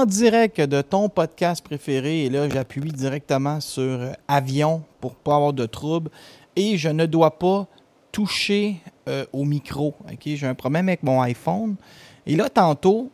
[0.00, 2.24] En direct de ton podcast préféré.
[2.24, 6.10] Et là, j'appuie directement sur avion pour pas avoir de trouble.
[6.56, 7.66] Et je ne dois pas
[8.10, 8.76] toucher
[9.08, 9.94] euh, au micro.
[10.10, 10.20] ok?
[10.24, 11.76] J'ai un problème avec mon iPhone.
[12.24, 13.10] Et là, tantôt,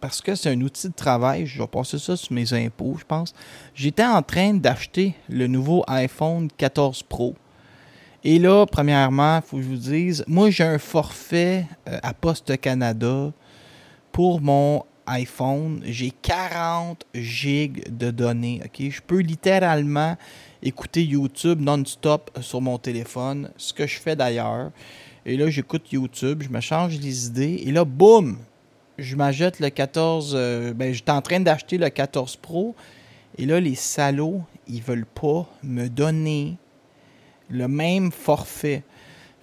[0.00, 3.04] parce que c'est un outil de travail, je vais passer ça sur mes impôts, je
[3.04, 3.34] pense.
[3.74, 7.34] J'étais en train d'acheter le nouveau iPhone 14 Pro.
[8.22, 12.14] Et là, premièrement, il faut que je vous dise, moi j'ai un forfait euh, à
[12.14, 13.32] Poste Canada
[14.12, 15.82] pour mon iPhone.
[15.84, 18.60] J'ai 40 gigs de données.
[18.78, 20.16] Je peux littéralement
[20.62, 24.70] écouter YouTube non-stop sur mon téléphone, ce que je fais d'ailleurs.
[25.26, 27.62] Et là, j'écoute YouTube, je me change les idées.
[27.64, 28.38] Et là, boum,
[28.98, 30.32] je m'achète le 14.
[30.34, 32.74] euh, ben, j'étais en train d'acheter le 14 Pro.
[33.36, 36.56] Et là, les salauds, ils veulent pas me donner
[37.48, 38.82] le même forfait.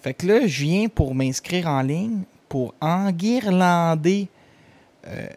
[0.02, 4.30] Fait que là, je viens pour m'inscrire en ligne pour enguirlander
[5.08, 5.28] euh,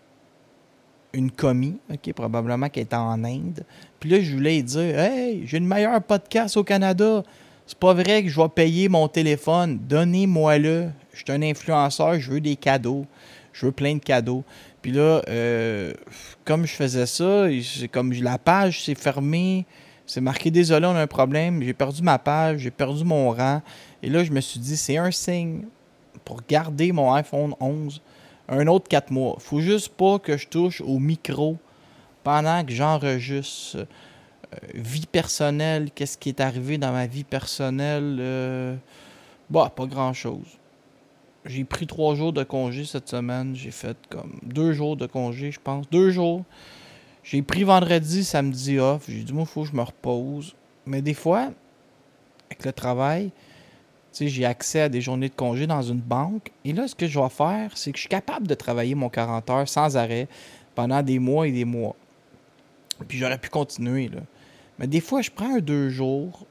[1.13, 1.79] une commis,
[2.15, 3.65] probablement qui est en Inde.
[3.99, 7.23] Puis là, je voulais dire Hey, j'ai le meilleur podcast au Canada.
[7.67, 9.79] C'est pas vrai que je vais payer mon téléphone.
[9.89, 10.89] Donnez-moi-le.
[11.13, 13.07] Je suis un influenceur, je veux des cadeaux.
[13.53, 14.45] Je veux plein de cadeaux.
[14.83, 15.93] Puis là, euh,
[16.45, 17.47] comme je faisais ça,
[17.93, 19.67] comme la page s'est fermée.
[20.07, 21.63] C'est marqué désolé, on a un problème.
[21.63, 23.63] J'ai perdu ma page, j'ai perdu mon rang.
[24.03, 25.67] Et là, je me suis dit, c'est un signe
[26.25, 28.03] pour garder mon iPhone 11
[28.51, 29.37] un autre 4 mois.
[29.39, 31.57] Faut juste pas que je touche au micro
[32.23, 33.79] pendant que j'enregistre.
[33.79, 38.19] Euh, vie personnelle, qu'est-ce qui est arrivé dans ma vie personnelle?
[38.19, 38.77] Euh,
[39.49, 40.59] bah, pas grand-chose.
[41.45, 43.55] J'ai pris trois jours de congé cette semaine.
[43.55, 45.89] J'ai fait comme deux jours de congé, je pense.
[45.89, 46.45] Deux jours.
[47.23, 49.05] J'ai pris vendredi, samedi off.
[49.09, 50.55] J'ai dit, moi, il faut que je me repose.
[50.85, 51.51] Mais des fois,
[52.51, 53.31] avec le travail,
[54.19, 56.51] j'ai accès à des journées de congé dans une banque.
[56.65, 59.09] Et là, ce que je vais faire, c'est que je suis capable de travailler mon
[59.09, 60.29] 40 heures sans arrêt
[60.75, 61.97] pendant des mois et des mois.
[63.09, 64.21] Puis j'aurais pu continuer, là.
[64.79, 66.47] Mais des fois, je prends un deux jours,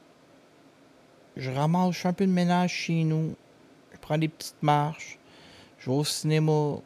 [1.36, 3.34] je ramasse, fais un peu de ménage chez nous,
[3.92, 5.18] je prends des petites marches,
[5.78, 6.76] je vais au cinéma,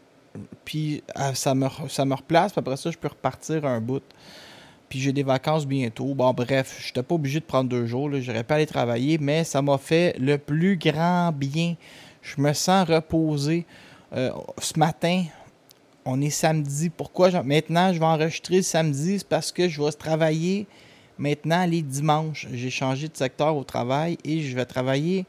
[0.65, 4.03] puis ah, ça, me, ça me replace, puis après ça, je peux repartir un bout.
[4.94, 6.15] Puis j'ai des vacances bientôt.
[6.15, 8.09] Bon, bref, je n'étais pas obligé de prendre deux jours.
[8.09, 8.21] là.
[8.21, 11.75] J'aurais pas aller travailler, mais ça m'a fait le plus grand bien.
[12.22, 13.66] Je me sens reposé.
[14.15, 15.25] Euh, ce matin,
[16.05, 16.91] on est samedi.
[16.91, 19.19] Pourquoi maintenant je vais enregistrer le samedi?
[19.19, 20.69] C'est parce que je vais travailler
[21.19, 22.47] maintenant les dimanches.
[22.53, 25.26] J'ai changé de secteur au travail et je vais travailler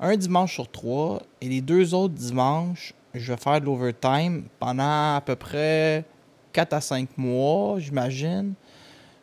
[0.00, 1.22] un dimanche sur trois.
[1.40, 6.04] Et les deux autres dimanches, je vais faire de l'overtime pendant à peu près
[6.52, 8.54] 4 à 5 mois, j'imagine.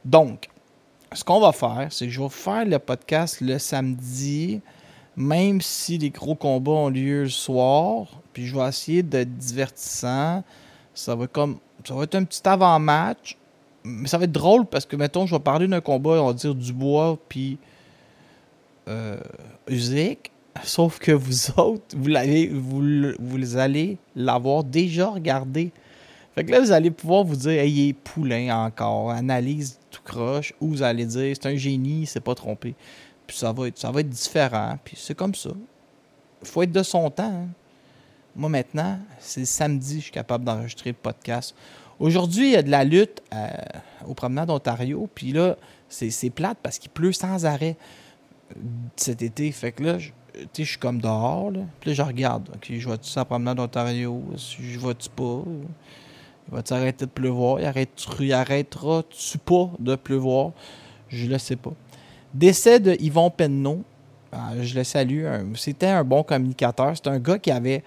[0.06, 0.50] Donc,
[1.14, 4.62] ce qu'on va faire, c'est que je vais faire le podcast le samedi,
[5.16, 8.08] même si les gros combats ont lieu le soir.
[8.34, 10.44] Puis je vais essayer d'être divertissant.
[10.94, 11.58] Ça va comme.
[11.86, 13.38] Ça va être un petit avant-match.
[13.84, 16.34] Mais ça va être drôle parce que, mettons, je vais parler d'un combat, on va
[16.34, 17.58] dire Dubois, puis.
[18.88, 19.18] Euh,
[19.68, 20.32] Usyk.
[20.64, 25.72] Sauf que vous autres, vous, l'avez, vous, le- vous allez l'avoir déjà regardé.
[26.34, 30.02] Fait que là, vous allez pouvoir vous dire, hey, il est poulain encore, analyse tout
[30.04, 32.74] croche, ou vous allez dire, c'est un génie, il s'est pas trompé.
[33.28, 35.52] Puis ça va être, ça va être différent, puis c'est comme ça.
[36.44, 37.24] Faut être de son temps.
[37.24, 37.48] hein.
[38.36, 41.54] Moi, maintenant, c'est samedi, je suis capable d'enregistrer le podcast.
[42.00, 43.48] Aujourd'hui, il y a de la lutte euh,
[44.08, 45.58] au promenade d'Ontario, puis là,
[45.90, 47.76] c'est, c'est plate parce qu'il pleut sans arrêt
[48.56, 48.60] euh,
[48.96, 49.52] cet été.
[49.52, 50.12] Fait que là, je,
[50.58, 51.52] je suis comme dehors.
[51.82, 52.50] Puis là, je regarde.
[52.64, 54.24] Je vois-tu ça à promenade d'Ontario?
[54.36, 55.44] Je vois-tu pas?
[56.52, 57.60] Il va-tu arrêter de pleuvoir?
[57.60, 57.90] Il, arrête,
[58.20, 60.52] il arrêtera-tu pas de pleuvoir?
[61.08, 61.72] Je le sais pas.
[62.34, 63.84] Décès de Yvon Penneau.
[64.32, 65.26] Ah, je le salue.
[65.56, 66.94] C'était un bon communicateur.
[66.96, 67.84] C'est un gars qui avait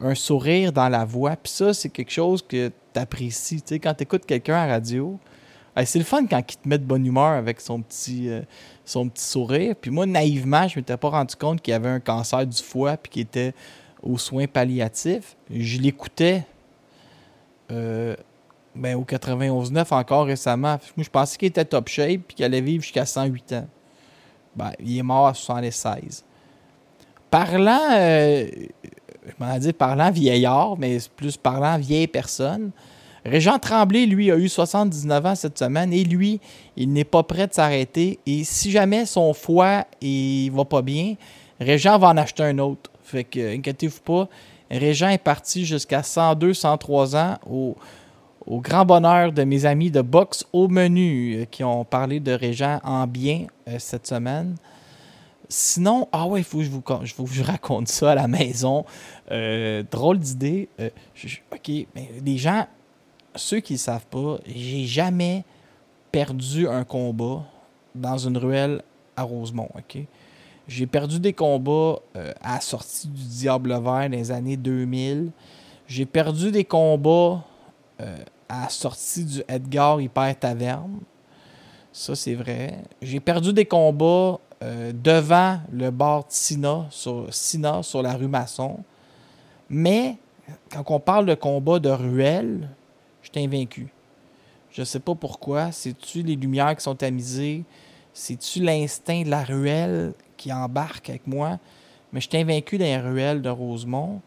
[0.00, 1.36] un sourire dans la voix.
[1.36, 3.62] Puis ça, c'est quelque chose que tu apprécies.
[3.62, 5.18] Tu sais, quand tu écoutes quelqu'un à radio,
[5.84, 8.40] c'est le fun quand il te met de bonne humeur avec son petit, euh,
[8.84, 9.74] son petit sourire.
[9.78, 13.10] Puis moi, naïvement, je m'étais pas rendu compte qu'il avait un cancer du foie puis
[13.10, 13.52] qu'il était
[14.02, 15.36] aux soins palliatifs.
[15.50, 16.46] Je l'écoutais
[17.70, 18.14] euh,
[18.74, 20.78] ben, au 91-9 encore récemment.
[20.96, 23.66] Moi, je pensais qu'il était top shape puis qu'il allait vivre jusqu'à 108 ans.
[24.54, 26.24] Ben, il est mort à 76.
[27.30, 28.46] Parlant, euh,
[29.26, 32.70] je m'en dit parlant vieillard, mais plus parlant vieille personne.
[33.24, 36.40] Régent Tremblay, lui, a eu 79 ans cette semaine et lui,
[36.76, 38.20] il n'est pas prêt de s'arrêter.
[38.24, 41.16] Et si jamais son foie il va pas bien,
[41.60, 42.90] Régent va en acheter un autre.
[43.02, 44.28] Fait que, inquiétez-vous pas,
[44.70, 47.76] Régent est parti jusqu'à 102, 103 ans au,
[48.60, 52.80] grand bonheur de mes amis de Box au menu euh, qui ont parlé de Régent
[52.84, 54.56] en bien euh, cette semaine.
[55.48, 58.84] Sinon, ah ouais, il faut que je vous, je vous raconte ça à la maison.
[59.30, 60.68] Euh, drôle d'idée.
[61.52, 62.66] Ok, mais les gens,
[63.36, 65.44] ceux qui ne savent pas, j'ai jamais
[66.10, 67.44] perdu un combat
[67.94, 68.82] dans une ruelle
[69.16, 69.68] à Rosemont.
[69.76, 69.98] ok?
[70.68, 75.30] J'ai perdu des combats euh, à la sortie du Diable Vert dans les années 2000.
[75.86, 77.44] J'ai perdu des combats
[78.00, 78.16] euh,
[78.48, 80.98] à la sortie du Edgar Hyper Taverne.
[81.92, 82.78] Ça, c'est vrai.
[83.00, 88.80] J'ai perdu des combats euh, devant le bar Sina sur, Sina, sur la rue Masson.
[89.70, 90.16] Mais
[90.70, 92.68] quand on parle de combat de ruelle,
[93.22, 93.88] je suis invaincu.
[94.72, 95.70] Je sais pas pourquoi.
[95.70, 97.62] C'est-tu les lumières qui sont tamisées?
[98.12, 100.12] C'est-tu l'instinct de la ruelle?
[100.36, 101.58] Qui embarque avec moi?
[102.12, 104.20] Mais je suis invaincu dans les ruelles de Rosemont.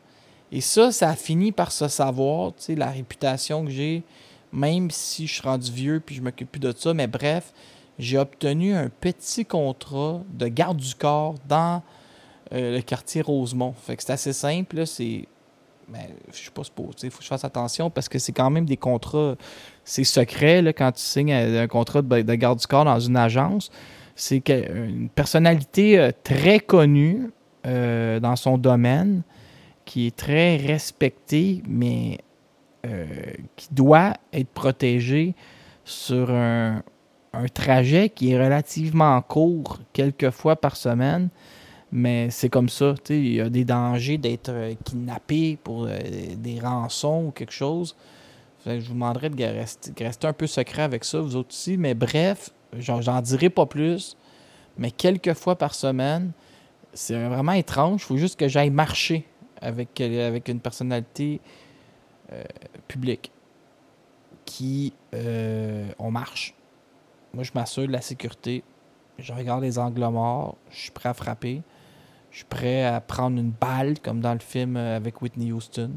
[0.52, 4.04] Et ça, ça a fini par se savoir, tu sais, la réputation que j'ai,
[4.52, 6.94] même si je suis rendu vieux puis je m'occupe plus de ça.
[6.94, 7.54] Mais bref,
[8.00, 11.84] j'ai obtenu un petit contrat de garde du corps dans
[12.54, 13.74] euh, le quartier Rosemont.
[13.74, 15.28] Fait que c'est assez simple, c'est.
[15.88, 16.02] Ben,
[16.32, 18.66] je suis pas supposé, il faut que je fasse attention parce que c'est quand même
[18.66, 19.36] des contrats.
[19.84, 23.72] C'est secret là, quand tu signes un contrat de garde du corps dans une agence.
[24.20, 27.30] C'est que- une personnalité euh, très connue
[27.66, 29.24] euh, dans son domaine,
[29.86, 32.18] qui est très respectée, mais
[32.86, 33.06] euh,
[33.56, 35.36] qui doit être protégée
[35.86, 36.84] sur un,
[37.54, 41.30] trajet qui est relativement court, quelques fois par semaine.
[41.92, 45.98] Mais c'est comme ça, il y a des dangers d'être euh, kidnappé pour euh,
[46.36, 47.96] des rançons ou quelque chose.
[48.66, 51.78] Je vous demanderais de rester, de rester un peu secret avec ça, vous autres aussi.
[51.78, 54.18] Mais bref, j'en dirai pas plus.
[54.78, 56.32] Mais quelques fois par semaine,
[56.94, 58.02] c'est vraiment étrange.
[58.02, 59.26] Il faut juste que j'aille marcher
[59.62, 61.42] avec, avec une personnalité
[62.32, 62.44] euh,
[62.88, 63.32] publique
[64.46, 66.56] qui, euh, on marche.
[67.34, 68.64] Moi, je m'assure de la sécurité.
[69.20, 70.56] Je regarde les angles morts.
[70.72, 71.62] Je suis prêt à frapper.
[72.32, 75.92] Je suis prêt à prendre une balle, comme dans le film euh, avec Whitney Houston.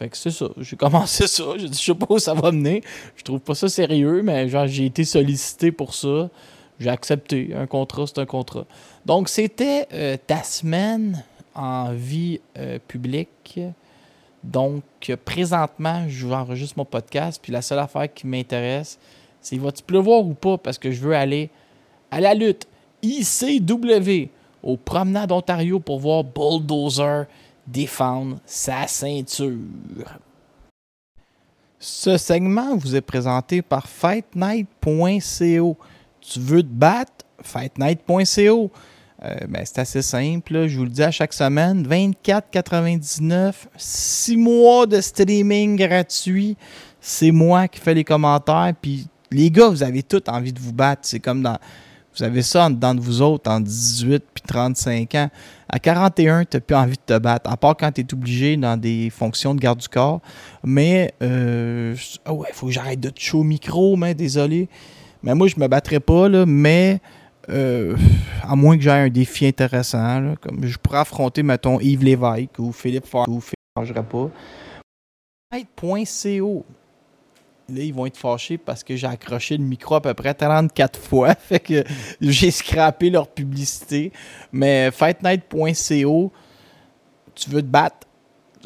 [0.00, 0.46] Fait que c'est ça.
[0.56, 1.44] J'ai commencé ça.
[1.58, 2.82] J'ai dit, je sais pas où ça va mener.
[3.16, 6.30] Je trouve pas ça sérieux, mais genre, j'ai été sollicité pour ça.
[6.78, 7.50] J'ai accepté.
[7.54, 8.64] Un contrat, c'est un contrat.
[9.04, 11.22] Donc, c'était euh, ta semaine
[11.54, 13.60] en vie euh, publique.
[14.42, 14.82] Donc,
[15.26, 17.38] présentement, j'enregistre mon podcast.
[17.42, 18.98] Puis la seule affaire qui m'intéresse,
[19.42, 20.56] c'est va-tu pleuvoir ou pas?
[20.56, 21.50] Parce que je veux aller
[22.10, 22.66] à la lutte
[23.02, 24.30] ICW
[24.62, 27.26] au promenade Ontario pour voir Bulldozer
[27.66, 29.58] défendre sa ceinture.
[31.78, 35.76] Ce segment vous est présenté par fightnight.co.
[36.20, 37.24] Tu veux te battre?
[37.42, 38.70] fightnight.co.
[39.22, 41.86] Euh, ben, c'est assez simple, je vous le dis à chaque semaine.
[41.86, 46.56] 24,99, 6 mois de streaming gratuit.
[47.00, 48.72] C'est moi qui fais les commentaires.
[48.80, 51.02] Puis les gars, vous avez tous envie de vous battre.
[51.04, 51.58] C'est comme dans.
[52.20, 55.30] Vous avez ça en dedans de vous autres en 18 puis 35 ans.
[55.70, 58.58] À 41, tu n'as plus envie de te battre, à part quand tu es obligé
[58.58, 60.20] dans des fonctions de garde du corps.
[60.62, 61.96] Mais, euh,
[62.26, 64.68] ah ouais, il faut que j'arrête de te chaud au micro, mais désolé.
[65.22, 67.00] Mais moi, je me battrai pas, là, mais
[67.48, 67.96] euh,
[68.42, 72.70] à moins que j'aie un défi intéressant, comme je pourrais affronter, mettons, Yves Lévesque ou
[72.72, 74.30] Philippe Far ou Philippe Fargerait pas.
[75.80, 76.66] .co
[77.72, 80.98] Là, ils vont être fâchés parce que j'ai accroché le micro à peu près 34
[81.00, 81.34] fois.
[81.34, 81.84] Fait que
[82.20, 84.12] j'ai scrappé leur publicité.
[84.52, 86.32] Mais fightnight.co,
[87.34, 88.06] tu veux te battre,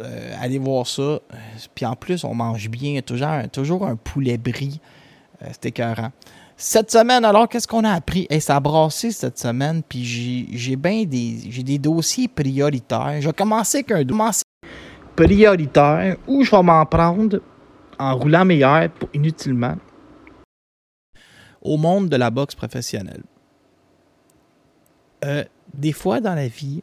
[0.01, 1.21] euh, allez voir ça.
[1.75, 3.01] Puis en plus, on mange bien.
[3.03, 4.81] Toujours un, toujours un poulet brie.
[5.43, 6.11] Euh, C'était écœurant.
[6.57, 8.29] Cette semaine, alors, qu'est-ce qu'on a appris?
[8.31, 11.33] Hey, ça a brassé cette semaine, puis j'ai- bien des,
[11.65, 13.17] des dossiers prioritaires.
[13.21, 14.45] Je vais commencer avec un dossier
[15.17, 17.41] prioritaire où je vais m'en prendre
[17.99, 19.77] en roulant meilleur pour inutilement
[21.63, 23.23] au monde de la boxe professionnelle.
[25.25, 26.83] Euh, des fois dans la vie,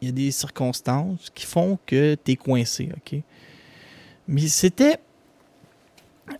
[0.00, 3.20] il y a des circonstances qui font que tu es coincé, OK?
[4.26, 4.98] Mais c'était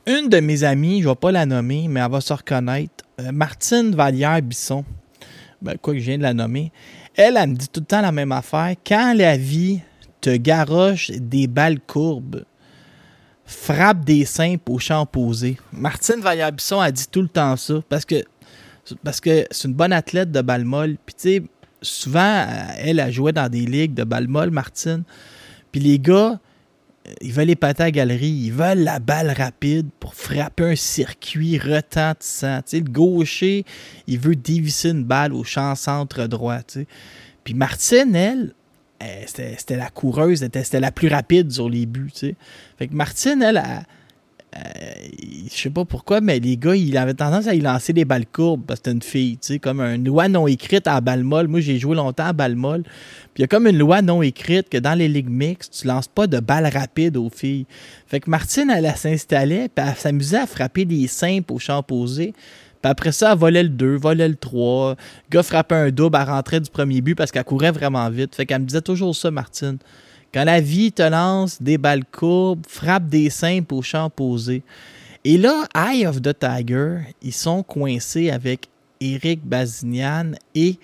[0.07, 3.33] Une de mes amies, je vais pas la nommer, mais elle va se reconnaître, euh,
[3.33, 4.85] Martine Vallière-Bisson,
[5.61, 6.73] ben, quoi que je viens de la nommer,
[7.16, 8.75] elle, elle me dit tout le temps la même affaire.
[8.87, 9.80] Quand la vie
[10.21, 12.45] te garoche des balles courbes,
[13.50, 15.59] frappe des simples au champ opposé.
[15.73, 18.25] Martine Vallière-Bisson a dit tout le temps ça parce que
[19.50, 20.97] c'est une bonne athlète de balle molle.
[21.04, 21.42] Puis tu sais,
[21.83, 22.47] souvent,
[22.78, 25.02] elle a joué dans des ligues de balle molle, Martine.
[25.73, 26.38] Puis les gars,
[27.21, 31.59] ils veulent les à la galerie, ils veulent la balle rapide pour frapper un circuit
[31.59, 32.59] retentissant.
[32.62, 33.64] Tu sais, le gaucher,
[34.07, 36.59] il veut dévisser une balle au champ centre droit.
[37.45, 38.54] Puis Martine, elle,
[39.26, 42.12] c'était la coureuse, c'était la plus rapide sur les buts.
[42.78, 43.83] Fait que Martine, elle, a
[44.57, 44.61] euh,
[45.49, 48.26] je sais pas pourquoi, mais les gars, il avait tendance à y lancer des balles
[48.26, 51.47] courbes parce que c'était une fille, tu comme une loi non écrite à balle molle.
[51.47, 52.83] Moi, j'ai joué longtemps à balle molle.
[52.83, 55.87] Puis il y a comme une loi non écrite que dans les ligues mixtes, tu
[55.87, 57.66] lances pas de balles rapides aux filles.
[58.07, 62.35] Fait que Martine, elle, s'installait, puis elle s'amusait à frapper des simples au champ opposé.
[62.82, 64.90] Puis après ça, elle volait le 2, volait le 3.
[64.90, 64.96] Le
[65.30, 68.34] gars frappait un double, elle rentrait du premier but parce qu'elle courait vraiment vite.
[68.34, 69.78] Fait qu'elle me disait toujours ça, Martine.
[70.32, 74.62] Quand la vie te lance des balles courbes, frappe des simples au champ posé.
[75.25, 78.68] Et là, Eye of the Tiger, ils sont coincés avec
[79.00, 80.78] Eric Bazinian et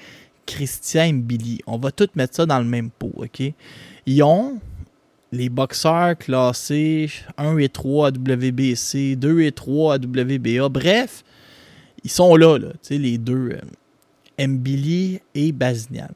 [0.44, 1.60] Christian Billy.
[1.66, 3.42] On va tout mettre ça dans le même pot, OK?
[4.04, 4.58] Ils ont
[5.32, 10.68] les boxeurs classés 1 et 3 à WBC, 2 et 3 à WBA.
[10.68, 11.24] Bref,
[12.06, 12.56] ils sont là,
[12.88, 13.58] les deux,
[14.38, 16.08] euh, et Bazinian.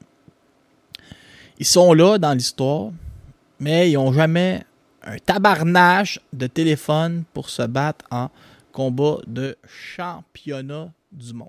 [1.59, 2.93] Ils sont là dans l'histoire
[3.61, 4.63] mais ils n'ont jamais
[5.03, 8.31] un tabarnache de téléphone pour se battre en
[8.73, 11.49] combat de championnat du monde.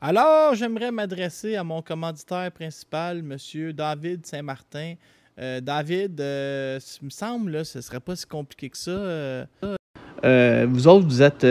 [0.00, 3.72] Alors, j'aimerais m'adresser à mon commanditaire principal, M.
[3.72, 4.94] David Saint-Martin.
[5.38, 8.90] Euh, David, euh, il me semble, là, ce ne serait pas si compliqué que ça.
[8.90, 11.44] Euh, vous autres, vous êtes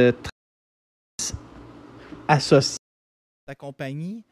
[2.34, 4.24] à la compagnie.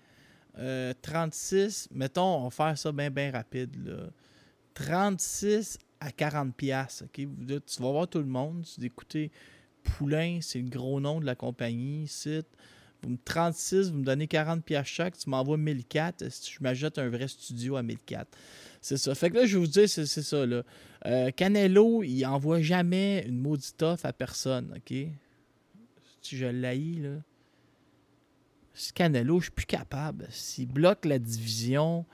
[1.01, 3.75] 36, mettons, on va faire ça bien, bien rapide.
[3.85, 4.09] Là.
[4.73, 7.03] 36 à 40 pièces.
[7.03, 7.15] OK?
[7.15, 8.65] Tu vas voir tout le monde.
[8.65, 9.31] Tu dis, écoutez,
[9.83, 12.07] Poulain, c'est le gros nom de la compagnie.
[12.07, 12.47] Site.
[13.03, 16.23] Vous me 36, vous me donnez 40 pièces chaque, tu m'envoies 1004.
[16.23, 18.27] Je m'ajoute un vrai studio à 1004.
[18.79, 19.15] C'est ça.
[19.15, 20.45] Fait que là, je vous dis, c'est ça.
[20.45, 20.63] Là.
[21.07, 24.71] Euh, Canelo, il envoie jamais une maudite offre à personne.
[24.75, 24.95] OK?
[26.21, 27.17] Si je l'haïs, là.
[28.93, 30.27] Canelo, je suis plus capable.
[30.29, 32.05] S'il bloque la division,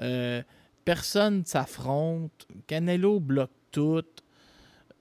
[0.00, 0.42] euh,
[0.84, 2.46] personne s'affronte.
[2.66, 4.04] Canelo bloque tout.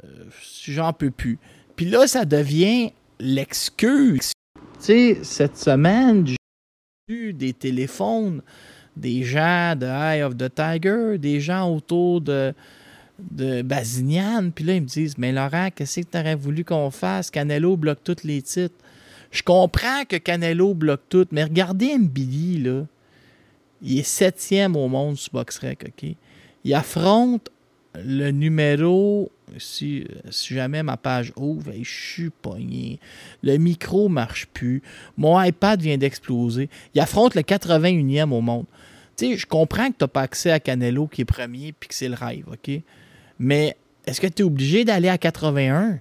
[0.04, 0.26] Euh,
[0.68, 1.38] j'en peux plus.
[1.76, 4.32] Puis là, ça devient l'excuse.
[4.80, 6.38] Tu sais, cette semaine, j'ai
[7.08, 8.42] eu des téléphones
[8.96, 12.54] des gens de Eye of the Tiger, des gens autour de,
[13.20, 14.52] de Bazinian.
[14.52, 17.30] Puis là, ils me disent Mais Laurent, qu'est-ce que tu aurais voulu qu'on fasse?
[17.30, 18.76] Canelo bloque tous les titres.
[19.36, 22.86] Je comprends que Canelo bloque tout, mais regardez Mbili, là.
[23.82, 26.16] Il est septième au monde sur BoxRec, OK?
[26.64, 27.50] Il affronte
[28.02, 33.02] le numéro, si, jamais ma page ouvre, je suis pogné.
[33.44, 34.82] Le micro marche plus.
[35.18, 36.70] Mon iPad vient d'exploser.
[36.94, 38.66] Il affronte le 81e au monde.
[39.18, 41.90] Tu sais, je comprends que tu n'as pas accès à Canelo qui est premier puis
[41.90, 42.72] que c'est le rêve, OK?
[43.38, 43.76] Mais
[44.06, 46.00] est-ce que tu es obligé d'aller à 81?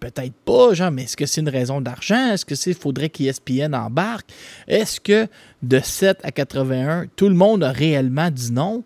[0.00, 2.32] Peut-être pas, genre, mais est-ce que c'est une raison d'argent?
[2.32, 4.30] Est-ce que c'est faudrait qu'ESPN embarque?
[4.66, 5.26] Est-ce que
[5.62, 8.84] de 7 à 81, tout le monde a réellement dit non?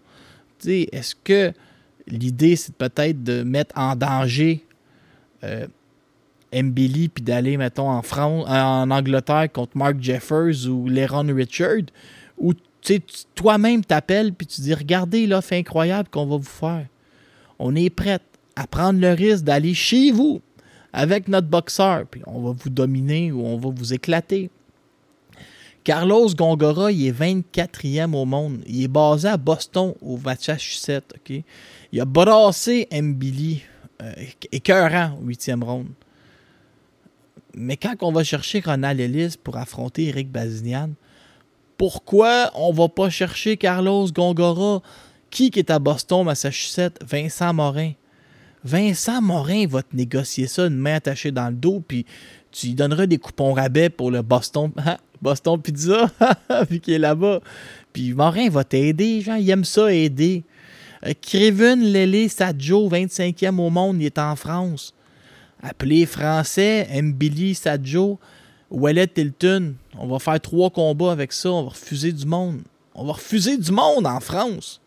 [0.67, 1.53] Est-ce que
[2.07, 4.65] l'idée, c'est peut-être de mettre en danger
[5.45, 5.67] euh,
[6.53, 11.83] Mbili puis d'aller, mettons, en France, en Angleterre contre Mark Jeffers ou Leron Richard?
[12.39, 12.55] Ou
[13.35, 16.87] toi-même t'appelles puis tu dis Regardez l'offre incroyable qu'on va vous faire.
[17.59, 18.23] On est prête
[18.57, 20.41] à prendre le risque d'aller chez vous
[20.93, 24.51] avec notre boxeur, puis on va vous dominer ou on va vous éclater.
[25.83, 28.63] Carlos Gongora, il est 24e au monde.
[28.67, 31.13] Il est basé à Boston, au Massachusetts.
[31.93, 33.63] Il a brassé Mbili,
[34.01, 34.13] euh,
[34.51, 35.89] écœurant au 8e round.
[37.55, 40.91] Mais quand on va chercher Ronald Ellis pour affronter Eric Bazinian,
[41.77, 44.81] pourquoi on va pas chercher Carlos Gongora?
[45.29, 46.99] Qui est à Boston, Massachusetts?
[47.05, 47.93] Vincent Morin.
[48.65, 52.07] Vincent Morin va te négocier ça, une main attachée dans le dos, puis
[52.51, 54.73] tu lui donneras des coupons rabais pour le Boston,
[55.23, 56.11] Boston Pizza,
[56.71, 57.41] vu qu'il est là-bas.
[57.93, 60.45] Puis Morin va t'aider, genre, il aime ça aider.
[61.21, 64.95] Kevin Lele Sadjo, 25e au monde, il est en France.
[65.63, 68.19] Appelé français, Mbili Sadjo,
[68.71, 69.75] Wallet Tilton.
[69.99, 72.63] On va faire trois combats avec ça, on va refuser du monde.
[72.95, 74.81] On va refuser du monde en France.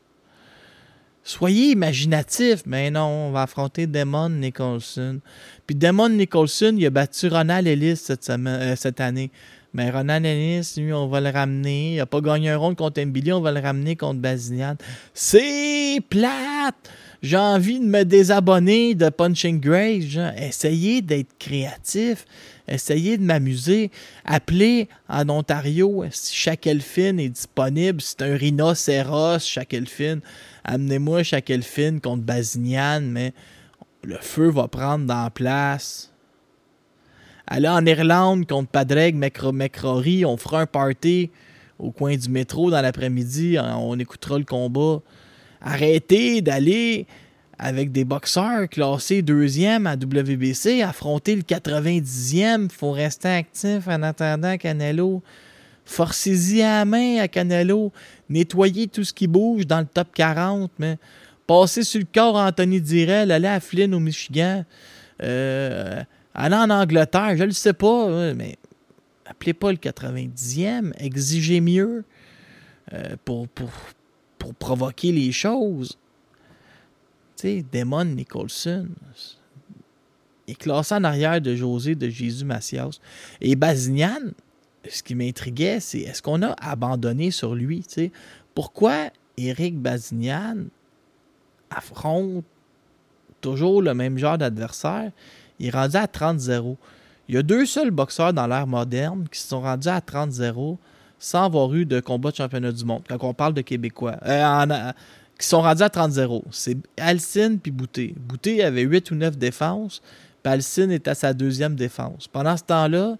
[1.27, 2.61] Soyez imaginatif.
[2.65, 5.19] Mais non, on va affronter Damon Nicholson.
[5.65, 9.29] Puis Damon Nicholson, il a battu Ronald Ellis euh, cette année.
[9.73, 11.95] Mais Ronald Ellis, lui, on va le ramener.
[11.95, 14.77] Il n'a pas gagné un rond contre Mbili, on va le ramener contre Bazinian.
[15.13, 16.89] C'est plate!
[17.21, 20.05] J'ai envie de me désabonner de Punching Grace.
[20.37, 22.25] Essayez d'être créatif.
[22.67, 23.91] Essayez de m'amuser.
[24.23, 28.01] Appelez en Ontario si chaque elfine est disponible.
[28.01, 30.21] C'est un rhinocéros, chaque elfine.
[30.67, 33.33] Amenez-moi elfine contre Bazinian, mais
[34.03, 36.13] le feu va prendre dans la place.
[37.47, 40.25] Allez en Irlande contre Padreg McCrory.
[40.25, 41.31] On fera un party
[41.79, 43.57] au coin du métro dans l'après-midi.
[43.59, 45.01] On écoutera le combat.
[45.61, 47.07] Arrêtez d'aller
[47.57, 52.65] avec des boxeurs classés deuxième à WBC, affronter le 90e.
[52.65, 55.23] Il faut rester actif en attendant Canelo.
[55.87, 57.93] Forcez-y à main à Canelo.
[58.29, 60.69] Nettoyez tout ce qui bouge dans le top 40.
[60.79, 60.97] Mais
[61.47, 64.65] passez sur le corps Anthony Direl, allez à Flynn au Michigan.
[65.23, 66.03] Euh,
[66.35, 68.57] allez en Angleterre, je ne le sais pas, mais
[69.25, 70.91] appelez pas le 90e.
[70.99, 72.03] Exigez mieux
[72.93, 73.47] euh, pour
[74.59, 75.97] provoquer les choses.
[77.37, 78.89] Tu sais, Damon Nicholson
[80.47, 82.99] est classé en arrière de José de Jésus Macias.
[83.39, 84.33] Et Bazignan,
[84.87, 87.85] ce qui m'intriguait, c'est est-ce qu'on a abandonné sur lui?
[88.53, 90.65] Pourquoi Eric Bazignan
[91.69, 92.43] affronte
[93.41, 95.11] toujours le même genre d'adversaire?
[95.59, 96.75] Il est rendu à 30-0.
[97.29, 100.77] Il y a deux seuls boxeurs dans l'ère moderne qui se sont rendus à 30-0
[101.19, 104.17] sans avoir eu de combat de championnat du monde, quand on parle de Québécois.
[104.25, 104.91] Euh,
[105.37, 106.43] qui sont rendus à 30-0.
[106.51, 108.15] C'est Alcine puis Bouté.
[108.17, 110.01] Bouté avait 8 ou 9 défenses,
[110.43, 112.27] puis Alcine est à sa deuxième défense.
[112.27, 113.17] Pendant ce temps-là,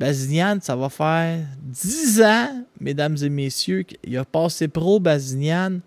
[0.00, 5.80] Bazinian, ça va faire 10 ans, mesdames et messieurs, il a passé pro Bazinian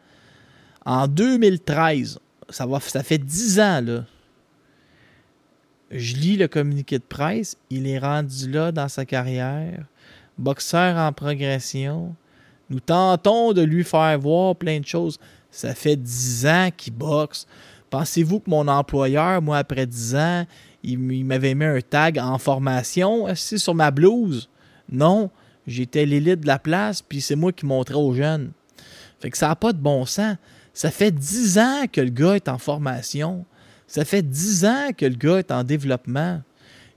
[0.86, 2.20] en 2013.
[2.50, 4.06] Ça, va, ça fait 10 ans, là.
[5.90, 7.58] Je lis le communiqué de presse.
[7.72, 9.84] Il est rendu là dans sa carrière.
[10.38, 12.16] Boxeur en progression.
[12.70, 15.18] Nous tentons de lui faire voir plein de choses.
[15.50, 17.48] Ça fait 10 ans qu'il boxe.
[17.90, 20.46] Pensez-vous que mon employeur, moi, après 10 ans,
[20.84, 24.50] il, m'avait mis un tag en formation assis sur ma blouse?
[24.92, 25.30] Non,
[25.66, 28.52] j'étais l'élite de la place, puis c'est moi qui montrais aux jeunes.
[29.20, 30.36] Fait que ça n'a pas de bon sens.
[30.74, 33.46] Ça fait 10 ans que le gars est en formation.
[33.88, 36.42] Ça fait 10 ans que le gars est en développement.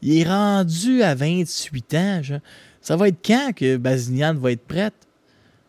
[0.02, 2.20] Il est rendu à 28 ans.
[2.80, 4.94] Ça va être quand que Bazinian va être prête?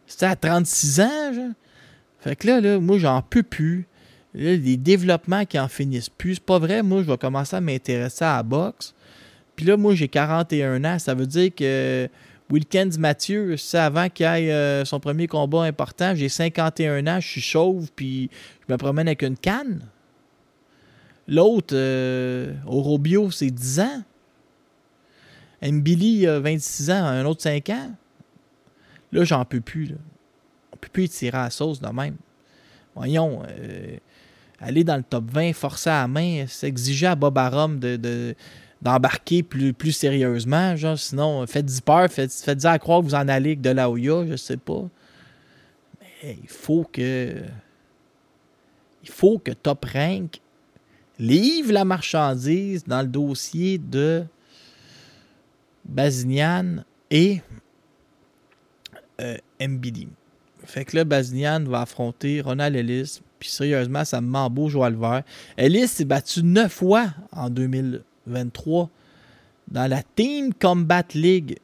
[0.05, 1.51] C'était à 36 ans, genre?
[2.19, 3.87] Fait que là, là moi, j'en peux plus.
[4.37, 6.35] Les développements qui en finissent plus.
[6.35, 8.93] C'est pas vrai, moi, je vais commencer à m'intéresser à la boxe.
[9.55, 10.99] Puis là, moi, j'ai 41 ans.
[10.99, 12.07] Ça veut dire que
[12.49, 16.13] Wilkins Mathieu, c'est avant qu'il ait euh, son premier combat important.
[16.15, 18.29] J'ai 51 ans, je suis chauve, puis
[18.67, 19.81] je me promène avec une canne.
[21.27, 24.03] L'autre, euh, Orobio, c'est 10 ans.
[25.61, 27.91] Mbili, 26 ans, un autre 5 ans.
[29.11, 29.85] Là, j'en peux plus.
[29.85, 29.95] Là
[30.77, 32.17] on peut plus tirer à la sauce de même.
[32.95, 33.97] Voyons, euh,
[34.59, 38.35] aller dans le top 20, forcer à main, s'exiger à Bob Arum de,
[38.81, 40.75] d'embarquer plus, plus sérieusement.
[40.75, 43.89] Genre, sinon, faites-y peur, faites, faites-y à croire que vous en allez avec de la
[43.89, 44.83] Oya, je sais pas.
[46.01, 47.43] Mais il faut que.
[49.03, 50.41] Il faut que Top Rank
[51.17, 54.25] livre la marchandise dans le dossier de
[55.85, 57.41] Bazinian et
[59.21, 60.07] euh, MBD.
[60.65, 63.21] Fait que là, Bazinian va affronter Ronald Ellis.
[63.39, 65.23] Puis sérieusement, ça me ment beau jouer le vert.
[65.57, 68.89] Ellis s'est battu neuf fois en 2023
[69.69, 71.57] dans la Team Combat League.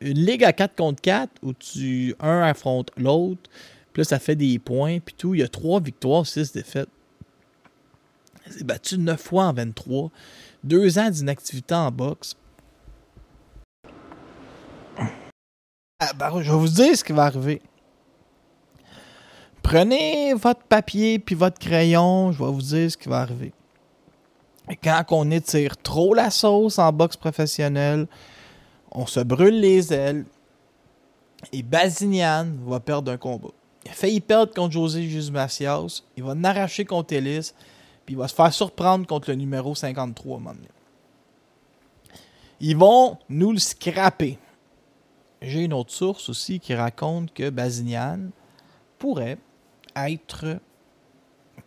[0.00, 3.50] Une ligue à 4 contre 4 où tu un affronte l'autre.
[3.92, 4.98] Puis là, ça fait des points.
[5.00, 5.34] Puis tout.
[5.34, 6.88] Il y a trois victoires, six défaites.
[8.46, 10.10] Il s'est battu neuf fois en 23.
[10.62, 12.36] Deux ans d'inactivité en boxe.
[16.00, 17.62] Ah, ben, je vais vous dire ce qui va arriver.
[19.64, 23.52] Prenez votre papier puis votre crayon, je vais vous dire ce qui va arriver.
[24.82, 28.06] quand on étire trop la sauce en boxe professionnelle,
[28.92, 30.26] on se brûle les ailes
[31.50, 33.48] et Bazinian va perdre un combat.
[33.86, 37.52] Il a failli perdre contre José Macias, il va n'arracher contre Ellis,
[38.04, 40.52] puis il va se faire surprendre contre le numéro 53 à
[42.60, 44.38] Ils vont nous le scraper.
[45.40, 48.28] J'ai une autre source aussi qui raconte que Bazinian
[48.98, 49.38] pourrait
[49.96, 50.58] être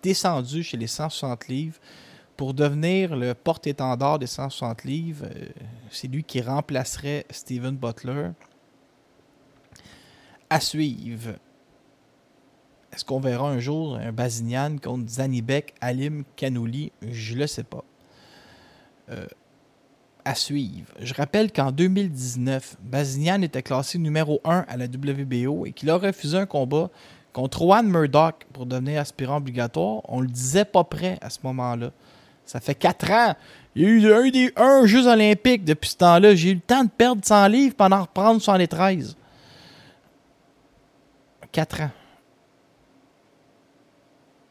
[0.04, 1.80] descendu chez les 160 livres
[2.36, 5.26] pour devenir le porte-étendard des 160 livres.
[5.26, 5.50] Euh,
[5.90, 8.30] c'est lui qui remplacerait Steven Butler.
[10.50, 11.34] À suivre.
[12.94, 17.84] Est-ce qu'on verra un jour un Bazinian contre Zanibek, Alim, Kanouli Je le sais pas.
[19.10, 19.28] Euh,
[20.28, 20.94] à suivre.
[21.00, 25.98] Je rappelle qu'en 2019, Bazinian était classé numéro 1 à la WBO et qu'il a
[25.98, 26.90] refusé un combat
[27.38, 30.02] contre Juan Murdoch pour devenir aspirant obligatoire.
[30.08, 31.92] On le disait pas prêt à ce moment-là.
[32.46, 33.36] Ça fait 4 ans.
[33.76, 36.34] Il y a eu un, des, un Jeux olympiques depuis ce temps-là.
[36.34, 39.16] J'ai eu le temps de perdre 100 livres pendant reprendre 113.
[41.52, 41.92] 4 ans.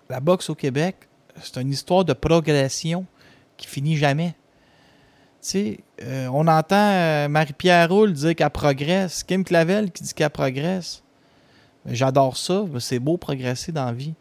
[0.08, 1.08] La boxe au Québec,
[1.42, 3.04] c'est une histoire de progression
[3.56, 4.36] qui finit jamais.
[5.42, 9.24] Tu sais, euh, on entend euh, Marie-Pierre Roule dire qu'elle progresse.
[9.24, 11.02] Kim Clavel qui dit qu'elle progresse.
[11.86, 12.64] J'adore ça.
[12.78, 14.14] C'est beau progresser dans la vie.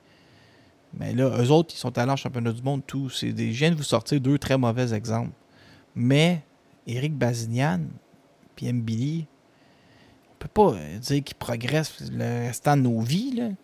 [0.98, 3.10] Mais là, eux autres, ils sont allés en championnat du monde, tout.
[3.10, 5.32] C'est des, je viens de vous sortir deux très mauvais exemples.
[5.96, 6.44] Mais
[6.88, 7.82] Eric Bazinian
[8.56, 9.28] puis Mbili,
[10.32, 13.56] on peut pas dire qu'ils progressent le restant de nos vies.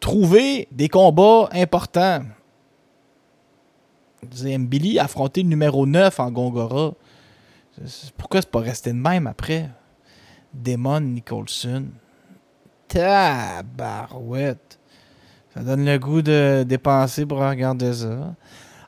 [0.00, 2.22] Trouver des combats importants.
[4.42, 6.92] Mbili a affronté le numéro 9 en Gongora.
[8.16, 9.70] Pourquoi c'est pas resté de même après?
[10.52, 11.86] Damon Nicholson.
[12.88, 14.78] Tabarouette.
[15.54, 18.34] Ça donne le goût de dépenser pour regarder ça.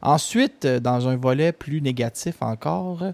[0.03, 3.05] Ensuite, dans un volet plus négatif encore,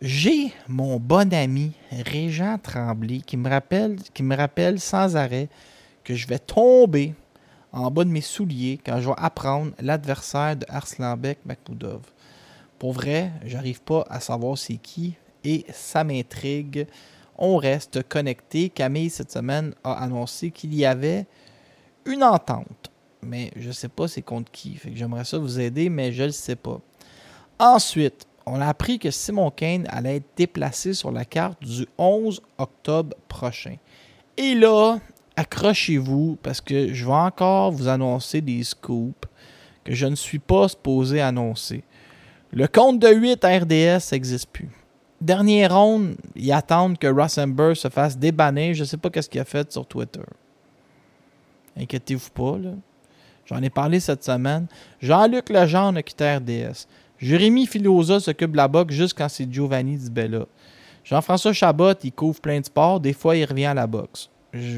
[0.00, 3.48] j'ai mon bon ami Régent Tremblay qui me
[4.36, 5.48] rappelle, sans arrêt
[6.02, 7.14] que je vais tomber
[7.72, 12.00] en bas de mes souliers quand je vais apprendre l'adversaire de Arslanbek Makhmoudov.
[12.78, 16.86] Pour vrai, j'arrive pas à savoir c'est qui et ça m'intrigue.
[17.40, 18.68] On reste connecté.
[18.68, 21.26] Camille, cette semaine, a annoncé qu'il y avait
[22.04, 22.90] une entente.
[23.22, 24.74] Mais je sais pas c'est contre qui.
[24.76, 26.80] Fait que j'aimerais ça vous aider, mais je le sais pas.
[27.58, 32.40] Ensuite, on a appris que Simon Kane allait être déplacé sur la carte du 11
[32.58, 33.76] octobre prochain.
[34.36, 34.98] Et là,
[35.36, 39.28] accrochez-vous parce que je vais encore vous annoncer des scoops
[39.84, 41.84] que je ne suis pas supposé annoncer.
[42.52, 44.70] Le compte de 8 RDS n'existe plus.
[45.20, 48.72] Dernière ronde, ils attendent que Rosenberg se fasse débanner.
[48.74, 50.24] Je ne sais pas qu'est-ce qu'il a fait sur Twitter.
[51.76, 52.70] Inquiétez-vous pas, là.
[53.44, 54.66] J'en ai parlé cette semaine.
[55.02, 56.86] Jean-Luc Legendre a quitté RDS.
[57.18, 60.46] Jérémy Filosa s'occupe de la boxe juste quand c'est Giovanni Di Bella.
[61.04, 63.00] Jean-François Chabot, il couvre plein de sports.
[63.00, 64.30] Des fois, il revient à la boxe.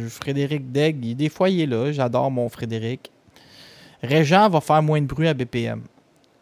[0.09, 1.92] Frédéric Degg, des fois, il est là.
[1.92, 3.11] J'adore mon Frédéric.
[4.02, 5.83] Régent va faire moins de bruit à BPM.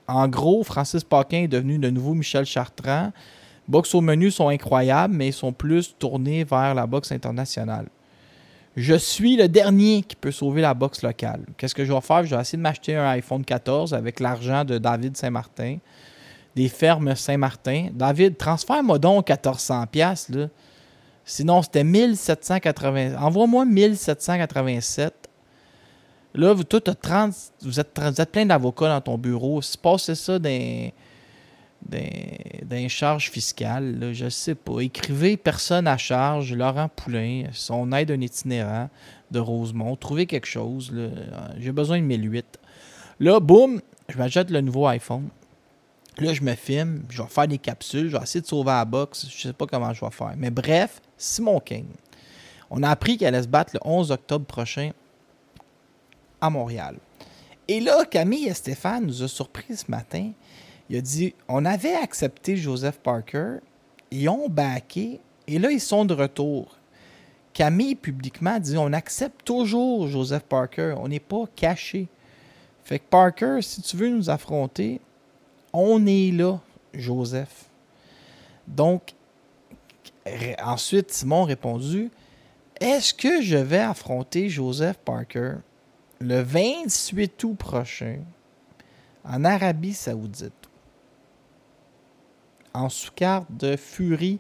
[0.09, 3.13] En gros, Francis Paquin est devenu de nouveau Michel Chartrand.
[3.71, 7.87] Boxe au menu sont incroyables, mais ils sont plus tournés vers la boxe internationale.
[8.77, 11.45] Je suis le dernier qui peut sauver la boxe locale.
[11.57, 12.25] Qu'est-ce que je vais faire?
[12.25, 15.79] Je vais essayer de m'acheter un iPhone 14 avec l'argent de David Saint-Martin,
[16.57, 17.91] des fermes Saint-Martin.
[17.93, 20.37] David, transfère-moi donc 1400$.
[20.37, 20.49] Là.
[21.25, 23.23] Sinon, c'était 1780.
[23.23, 25.15] Envoie-moi 1787.
[26.35, 29.63] Là, vous, tout 30, vous, êtes, vous êtes plein d'avocats dans ton bureau.
[29.63, 30.91] Si passez ça dans,
[31.89, 34.81] dans, charge fiscale, là, je sais pas.
[34.81, 38.91] Écrivez personne à charge, Laurent Poulain, son aide un itinérant
[39.31, 39.97] de Rosemont.
[39.97, 40.93] Trouvez quelque chose.
[41.59, 42.59] J'ai besoin de 1008.
[43.21, 45.29] Là, boum, je m'achète le nouveau iPhone.
[46.19, 48.85] Là, je me filme, je vais faire des capsules, je vais essayer de sauver la
[48.85, 49.27] box.
[49.31, 50.35] Je sais pas comment je vais faire.
[50.37, 51.87] Mais bref, Simon King.
[52.71, 54.91] On a appris qu'elle allait se battre le 11 octobre prochain
[56.41, 56.97] à Montréal.
[57.69, 60.33] Et là, Camille et Stéphane nous ont surpris ce matin.
[60.91, 63.59] Il a dit on avait accepté Joseph Parker,
[64.11, 66.77] ils ont backé, et là, ils sont de retour.
[67.53, 72.09] Camille, publiquement, dit on accepte toujours Joseph Parker, on n'est pas caché.
[72.83, 75.01] Fait que Parker, si tu veux nous affronter,
[75.73, 76.59] on est là,
[76.93, 77.67] Joseph.
[78.67, 79.15] Donc,
[80.61, 82.11] ensuite, Simon a répondu
[82.81, 85.55] Est-ce que je vais affronter Joseph Parker
[86.19, 88.19] le 28 août prochain
[89.25, 90.60] en Arabie Saoudite
[92.75, 94.39] en sous-carte de Fury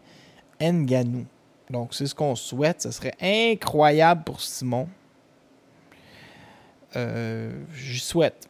[0.61, 1.27] Nganou.
[1.71, 2.83] Donc, c'est ce qu'on souhaite.
[2.83, 4.89] Ce serait incroyable pour Simon.
[6.97, 8.49] Euh, J'y souhaite.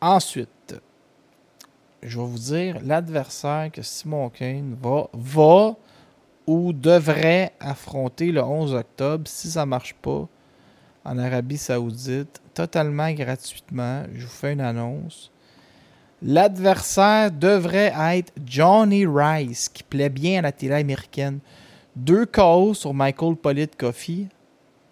[0.00, 0.74] Ensuite,
[2.02, 5.76] je vais vous dire l'adversaire que Simon Kane va, va
[6.46, 10.26] ou devrait affronter le 11 octobre si ça ne marche pas
[11.04, 14.04] en Arabie Saoudite, totalement gratuitement.
[14.14, 15.30] Je vous fais une annonce.
[16.20, 21.38] L'adversaire devrait être Johnny Rice, qui plaît bien à la télé américaine.
[21.94, 24.26] Deux KO sur Michael Polite Coffee.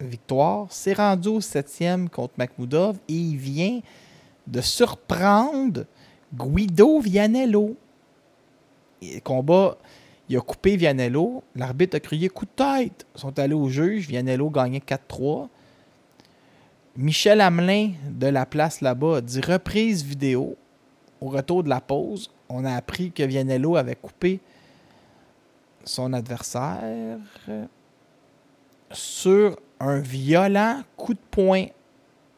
[0.01, 0.67] Victoire.
[0.71, 3.81] C'est rendu au septième contre Makhmoudov et il vient
[4.47, 5.85] de surprendre
[6.33, 7.75] Guido Vianello.
[9.25, 9.79] combat,
[10.29, 11.43] il a coupé Vianello.
[11.57, 13.07] L'arbitre a crié coup de tête.
[13.17, 14.07] Ils sont allés au juge.
[14.07, 15.49] Vianello gagnait 4-3.
[16.97, 20.57] Michel Hamelin de la place là-bas a dit reprise vidéo.
[21.21, 24.41] Au retour de la pause, on a appris que Vianello avait coupé
[25.85, 27.19] son adversaire
[28.91, 31.67] sur un violent coup de poing.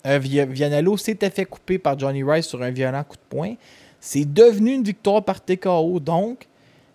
[0.07, 3.55] Euh, Vianello s'était fait couper par Johnny Rice sur un violent coup de poing.
[4.01, 5.99] C'est devenu une victoire par TKO.
[5.99, 6.47] Donc,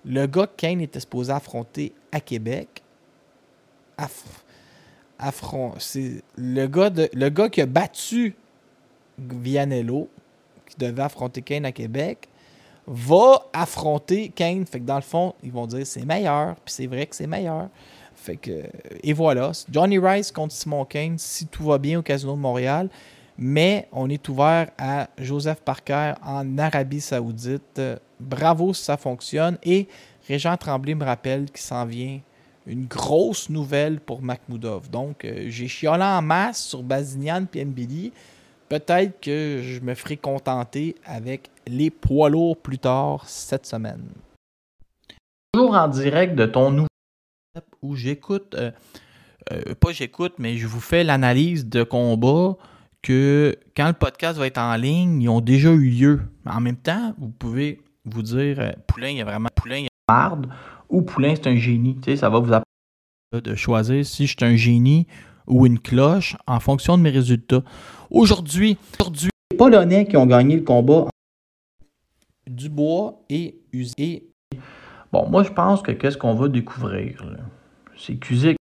[0.05, 2.83] le gars que Kane était supposé affronter à Québec,
[5.79, 8.35] c'est le gars, le gars qui a battu
[9.17, 10.09] Vianello,
[10.73, 12.27] qui devait affronter Kane à Québec,
[12.87, 14.65] va affronter Kane.
[14.65, 17.27] Fait que dans le fond, ils vont dire c'est meilleur, puis c'est vrai que c'est
[17.27, 17.69] meilleur.
[18.15, 18.63] Fait que,
[19.01, 19.51] et voilà.
[19.69, 22.89] Johnny Rice contre Simon Kane, si tout va bien au Casino de Montréal.
[23.37, 27.81] Mais on est ouvert à Joseph Parker en Arabie Saoudite.
[28.19, 29.57] Bravo si ça fonctionne.
[29.63, 29.87] Et
[30.27, 32.19] Régent Tremblay me rappelle qu'il s'en vient
[32.65, 34.89] une grosse nouvelle pour Makhmoudov.
[34.89, 38.13] Donc, euh, j'ai chiolé en masse sur Bazinian et Mbili.
[38.73, 44.01] Peut-être que je me ferai contenter avec les poids lourds plus tard cette semaine.
[45.53, 46.87] Toujours en direct de ton nouveau
[47.83, 48.71] où j'écoute, euh,
[49.51, 52.57] euh, pas j'écoute, mais je vous fais l'analyse de combat
[53.03, 56.21] que quand le podcast va être en ligne, ils ont déjà eu lieu.
[56.43, 59.87] En même temps, vous pouvez vous dire Poulain, il y a vraiment Poulain, il y
[59.87, 60.47] a marde
[60.89, 61.95] ou Poulain, c'est un génie.
[61.97, 62.63] Tu sais, ça va vous apprendre
[63.33, 65.05] de choisir si je suis un génie
[65.47, 67.63] ou une cloche en fonction de mes résultats.
[68.09, 71.07] Aujourd'hui, aujourd'hui, les Polonais qui ont gagné le combat
[72.47, 74.29] Dubois et Usé.
[75.11, 77.23] Bon, moi, je pense que qu'est-ce qu'on va découvrir,
[77.97, 78.57] c'est qu'Usyk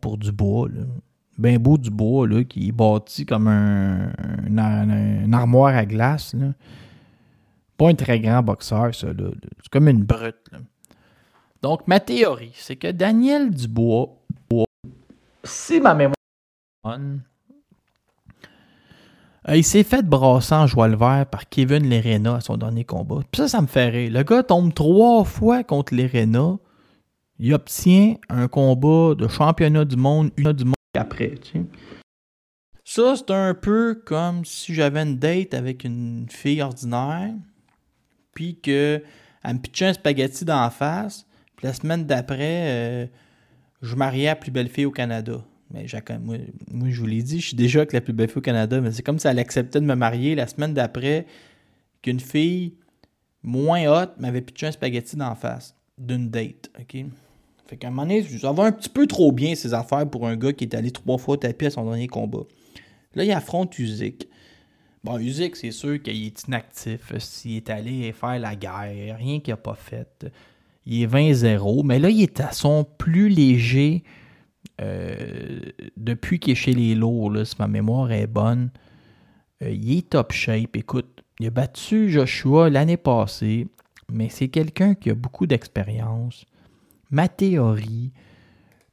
[0.00, 0.82] pour Dubois, là.
[1.38, 4.10] Ben beau Dubois, là, qui est bâti comme un,
[4.46, 6.34] une armoire à glace.
[7.76, 9.28] Pas un très grand boxeur, ça, là.
[9.62, 10.58] C'est comme une brute, là.
[11.62, 14.15] Donc, ma théorie, c'est que Daniel Dubois,
[15.46, 16.14] si ma mémoire
[19.48, 22.84] euh, il s'est fait brasser en joie le vert par Kevin Lerena à son dernier
[22.84, 23.20] combat.
[23.30, 24.12] Puis ça, ça me fait rire.
[24.12, 26.56] Le gars tombe trois fois contre Lerena.
[27.38, 31.34] Il obtient un combat de championnat du monde, une du monde après.
[32.84, 37.34] Ça, c'est un peu comme si j'avais une date avec une fille ordinaire,
[38.32, 39.02] puis qu'elle
[39.44, 43.06] me pitchait un spaghetti d'en face, puis la semaine d'après, euh,
[43.82, 45.44] je mariais la plus belle fille au Canada.
[45.70, 45.86] Mais
[46.20, 46.36] moi,
[46.70, 48.80] moi, je vous l'ai dit, je suis déjà avec la plus belle fille au Canada,
[48.80, 51.26] mais c'est comme si elle acceptait de me marier la semaine d'après
[52.02, 52.74] qu'une fille
[53.42, 56.70] moins haute m'avait pitché un spaghetti d'en face d'une date.
[56.78, 57.04] OK?
[57.66, 60.26] Fait qu'à un moment donné, ça va un petit peu trop bien ces affaires pour
[60.26, 62.44] un gars qui est allé trois fois au tapis à son dernier combat.
[63.14, 64.28] Là, il affronte Usyk.
[65.02, 67.12] Bon, Usyk, c'est sûr qu'il est inactif.
[67.18, 70.26] S'il est allé faire la guerre, rien qu'il n'a pas fait
[70.86, 74.04] il est 20-0, mais là, il est à son plus léger
[74.80, 75.60] euh,
[75.96, 78.70] depuis qu'il est chez les lourds, si ma mémoire est bonne.
[79.62, 80.76] Euh, il est top shape.
[80.76, 83.66] Écoute, il a battu Joshua l'année passée,
[84.12, 86.44] mais c'est quelqu'un qui a beaucoup d'expérience.
[87.10, 88.12] Ma théorie,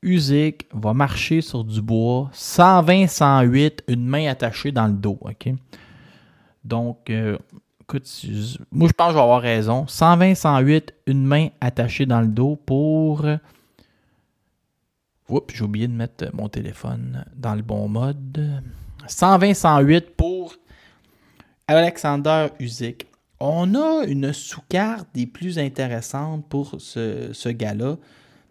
[0.01, 5.19] Usyk va marcher sur du bois, 120-108, une main attachée dans le dos.
[6.63, 7.37] Donc, euh,
[7.83, 8.09] écoute,
[8.71, 9.85] moi je pense que je vais avoir raison.
[9.85, 13.25] 120-108, une main attachée dans le dos pour.
[15.29, 18.61] Oups, j'ai oublié de mettre mon téléphone dans le bon mode.
[19.07, 20.55] 120-108 pour
[21.67, 23.07] Alexander Usyk.
[23.39, 27.97] On a une sous-carte des plus intéressantes pour ce, ce gars-là.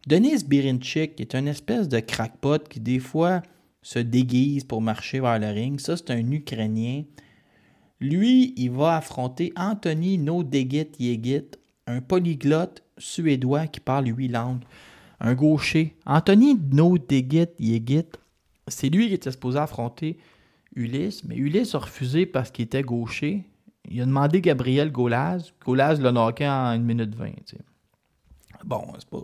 [0.06, 3.42] Denis Birinchik, est une espèce de crackpot qui des fois
[3.80, 5.80] se déguise pour marcher vers le ring.
[5.80, 7.04] Ça, c'est un Ukrainien.
[8.02, 11.52] Lui, il va affronter Anthony Nodegit Yegit,
[11.86, 14.64] un polyglotte suédois qui parle huit langues,
[15.20, 15.96] un gaucher.
[16.04, 18.08] Anthony Nodegit Yegit,
[18.66, 20.18] c'est lui qui était supposé affronter
[20.74, 23.44] Ulysse, mais Ulysse a refusé parce qu'il était gaucher.
[23.88, 25.52] Il a demandé Gabriel Golaz.
[25.64, 27.30] Golaz l'a knocké en 1 minute 20.
[28.64, 29.22] Bon, c'est pas,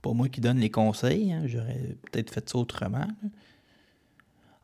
[0.00, 1.30] pas moi qui donne les conseils.
[1.30, 1.42] Hein.
[1.44, 3.08] J'aurais peut-être fait ça autrement.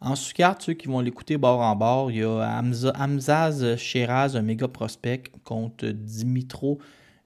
[0.03, 2.63] En sous-carte, ceux qui vont l'écouter bord en bord, il y a
[2.99, 6.79] Hamzaz Sheraz, un méga prospect, contre Dimitro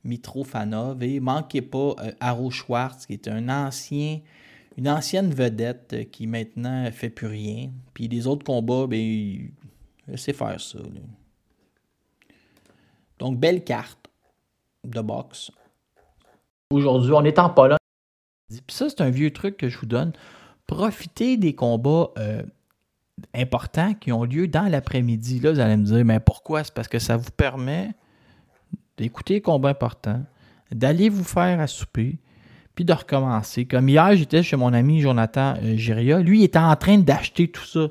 [0.03, 1.03] Mitrofanov.
[1.05, 4.21] Et manquez pas euh, Schwartz, qui est un ancien,
[4.77, 7.71] une ancienne vedette euh, qui maintenant fait plus rien.
[7.95, 9.53] Puis les autres combats, ben, il
[10.17, 10.81] sait faire ça.
[13.21, 14.11] Donc, belle carte
[14.83, 15.53] de boxe.
[16.71, 17.79] Aujourd'hui, on est en Pologne.
[18.49, 20.13] Puis ça, c'est un vieux truc que je vous donne.
[20.67, 22.43] Profitez des combats euh,
[23.35, 25.40] importants qui ont lieu dans l'après-midi.
[25.40, 26.64] Là, vous allez me dire, mais pourquoi?
[26.64, 27.92] C'est parce que ça vous permet
[28.96, 30.22] d'écouter les combats importants,
[30.72, 32.18] d'aller vous faire à souper,
[32.74, 33.64] puis de recommencer.
[33.66, 36.20] Comme hier, j'étais chez mon ami Jonathan euh, Giria.
[36.20, 37.87] Lui, il était en train d'acheter tout ça.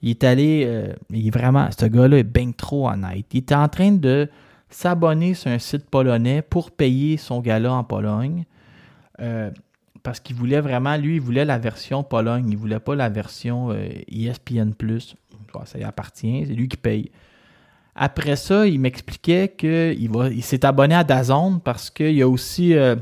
[0.00, 3.26] Il est allé, euh, il est vraiment, ce gars-là est bien trop honnête.
[3.32, 4.28] Il était en train de
[4.68, 8.44] s'abonner sur un site polonais pour payer son gala en Pologne.
[9.20, 9.50] Euh,
[10.02, 12.48] parce qu'il voulait vraiment, lui, il voulait la version Pologne.
[12.50, 14.72] Il voulait pas la version euh, ESPN.
[15.64, 17.10] ça y appartient, c'est lui qui paye.
[17.94, 22.70] Après ça, il m'expliquait qu'il il s'est abonné à Dazone parce qu'il y a aussi.
[22.70, 22.96] il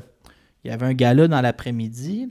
[0.65, 2.29] y avait un gala dans l'après-midi.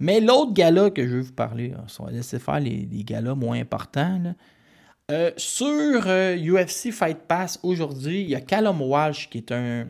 [0.00, 3.34] Mais l'autre gala que je veux vous parler, hein, on va laisser faire les, galas
[3.34, 4.34] moins importants.
[5.10, 9.86] Euh, sur UFC euh, Fight Pass aujourd'hui, il y a Callum Walsh qui est un,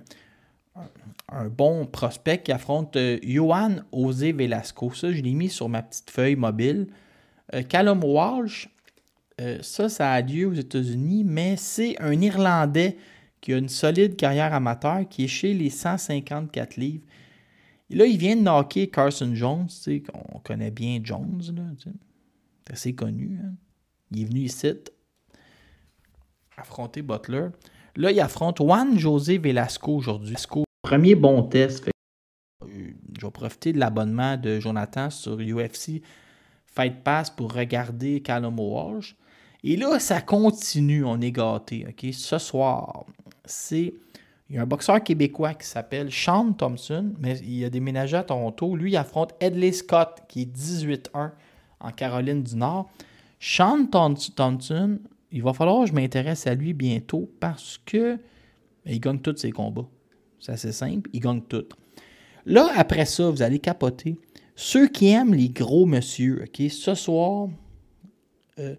[1.29, 4.93] un, bon prospect qui affronte euh, Johan José Velasco.
[4.93, 6.89] Ça, je l'ai mis sur ma petite feuille mobile.
[7.69, 8.69] Callum Walsh,
[9.61, 12.97] ça, ça a lieu aux États-Unis, mais c'est un Irlandais
[13.41, 17.05] qui a une solide carrière amateur qui est chez les 154 livres.
[17.91, 19.69] Et là, il vient de knocker Carson Jones,
[20.33, 21.43] on connaît bien Jones,
[22.63, 23.41] c'est assez connu.
[23.43, 23.55] Hein.
[24.13, 24.75] Il est venu ici
[26.57, 27.49] affronter Butler.
[27.97, 30.37] Là, il affronte Juan José Velasco aujourd'hui.
[30.83, 31.91] Premier bon test.
[32.63, 32.67] Euh,
[33.19, 36.03] je vais profiter de l'abonnement de Jonathan sur UFC
[36.67, 39.17] Fight Pass pour regarder Callum Walsh.
[39.63, 41.87] Et là, ça continue, on est gâté.
[42.13, 43.05] Ce soir,
[43.45, 43.93] c'est
[44.51, 48.25] il y a un boxeur québécois qui s'appelle Sean Thompson, mais il a déménagé à
[48.25, 48.75] Toronto.
[48.75, 51.31] Lui, il affronte Edley Scott, qui est 18-1
[51.79, 52.91] en Caroline du Nord.
[53.39, 54.99] Sean Thompson,
[55.33, 58.17] il va falloir que je m'intéresse à lui bientôt parce que
[58.85, 59.89] ben, il gagne tous ses combats.
[60.39, 61.67] C'est assez simple, il gagne tout.
[62.47, 64.19] Là, après ça, vous allez capoter.
[64.57, 67.49] Ceux qui aiment les gros monsieur, OK, ce soir,
[68.59, 68.75] euh,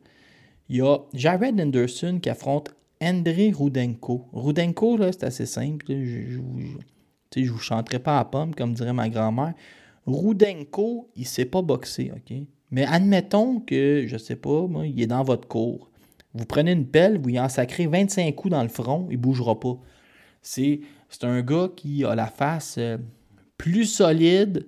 [0.69, 4.27] il y a Jared Anderson qui affronte André Rudenko.
[4.31, 5.85] Rudenko, là, c'est assez simple.
[5.87, 9.53] Je ne vous, chanterai pas à pomme, comme dirait ma grand-mère.
[10.05, 12.37] Rudenko, il ne sait pas boxer, OK?
[12.71, 15.90] Mais admettons que, je ne sais pas, moi, il est dans votre cours.
[16.33, 19.21] Vous prenez une pelle, vous y en sacrez 25 coups dans le front, il ne
[19.21, 19.77] bougera pas.
[20.41, 20.81] C'est
[21.23, 22.97] un gars qui a la face euh,
[23.57, 24.67] plus solide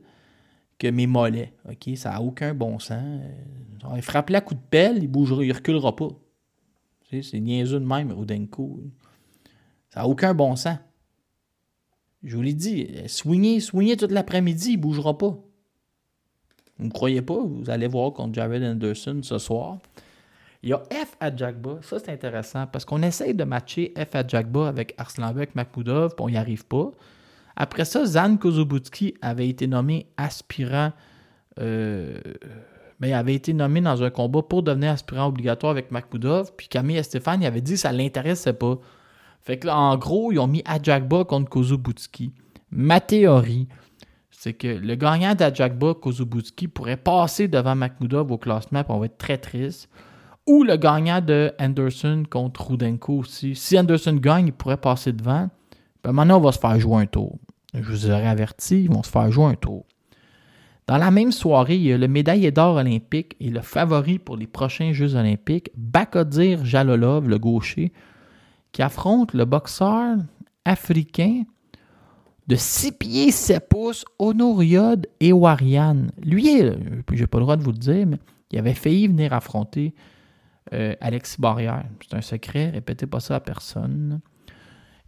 [0.77, 1.53] que mes mollets.
[1.95, 3.01] Ça n'a aucun bon sens.
[3.01, 6.09] Euh, il frappe la coup de pelle, il bougera, il reculera pas.
[7.09, 8.81] C'est niaiseux de même, Rudenko.
[9.89, 10.77] Ça n'a aucun bon sens.
[12.23, 15.37] Je vous l'ai dit, swingez, swingez toute l'après-midi, il ne bougera pas.
[16.79, 17.39] Vous ne croyez pas?
[17.39, 19.79] Vous allez voir contre Jared Anderson ce soir.
[20.63, 21.79] Il y a F à Jackba.
[21.81, 26.25] Ça, c'est intéressant parce qu'on essaye de matcher F à Jackba avec Arslanbek Makhmoudov, puis
[26.25, 26.91] on n'y arrive pas.
[27.55, 30.91] Après ça, Zan Kozubutski avait été nommé aspirant
[31.59, 32.17] euh,
[32.99, 36.53] mais avait été nommé dans un combat pour devenir aspirant obligatoire avec Makhmoudov.
[36.55, 38.79] Puis Camille Stéphane, il avait dit que ça ne l'intéressait pas.
[39.41, 42.31] Fait que là, en gros, ils ont mis Ajakba contre Kozubutski.
[42.71, 43.67] Ma théorie,
[44.31, 49.07] c'est que le gagnant d'Ajakba, Kozubutski, pourrait passer devant Makhmoudov au classement, puis on va
[49.07, 49.89] être très triste.
[50.45, 53.55] Ou le gagnant de Anderson contre Rudenko aussi.
[53.55, 55.49] Si Anderson gagne, il pourrait passer devant.
[56.01, 57.37] Puis maintenant, on va se faire jouer un tour.
[57.73, 59.85] Je vous aurais averti, ils vont se faire jouer un tour.
[60.85, 64.35] Dans la même soirée, il y a le médaillé d'or olympique et le favori pour
[64.35, 67.93] les prochains Jeux olympiques, Bakodir Jalolov, le gaucher,
[68.73, 70.17] qui affronte le boxeur
[70.65, 71.43] africain
[72.47, 76.07] de 6 pieds 7 pouces, Honoriod et Warian.
[76.21, 76.61] Lui,
[77.13, 78.17] j'ai pas le droit de vous le dire, mais
[78.51, 79.93] il avait failli venir affronter
[80.71, 81.83] euh, Alexis Barrière.
[82.01, 84.21] C'est un secret, répétez pas ça à personne.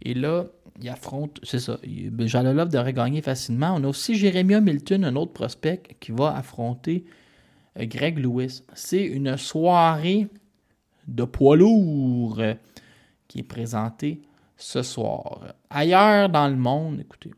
[0.02, 0.46] Et là,
[0.80, 1.78] il affronte, c'est ça,
[2.18, 3.74] Jalolov devrait gagner facilement.
[3.76, 7.04] On a aussi Jérémy Milton, un autre prospect, qui va affronter
[7.78, 8.62] euh, Greg Lewis.
[8.74, 10.28] C'est une soirée
[11.08, 12.54] de poids lourd euh,
[13.28, 14.22] qui est présentée
[14.56, 15.54] ce soir.
[15.70, 17.32] Ailleurs dans le monde, écoutez,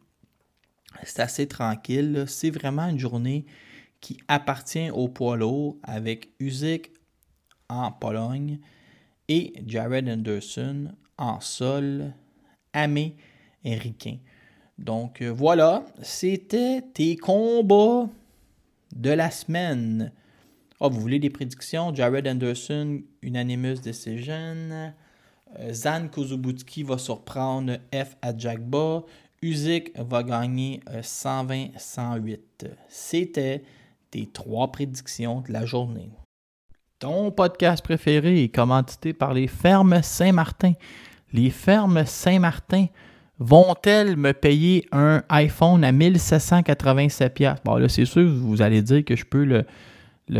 [1.04, 2.24] c'est assez tranquille.
[2.26, 3.46] C'est vraiment une journée
[4.00, 6.92] qui appartient au poids lourd avec Usyk
[7.68, 8.58] en Pologne
[9.28, 12.12] et Jared Anderson en sol
[12.72, 14.18] américain.
[14.78, 18.08] Donc euh, voilà, c'était tes combats
[18.94, 20.12] de la semaine.
[20.80, 21.92] Oh, vous voulez des prédictions?
[21.92, 24.92] Jared Anderson, unanimous decision.
[25.58, 29.02] Euh, Zan Kozubutski va surprendre F à Jackba.
[29.42, 32.38] Usyk va gagner 120-108.
[32.64, 33.62] Euh, c'était
[34.10, 36.10] tes trois prédictions de la journée.
[36.98, 40.72] Ton podcast préféré est commandité par les fermes Saint-Martin
[41.32, 42.86] les fermes Saint-Martin
[43.38, 47.56] vont-elles me payer un iPhone à 1787$?
[47.64, 49.64] Bon, là, c'est sûr, vous allez dire que je peux le,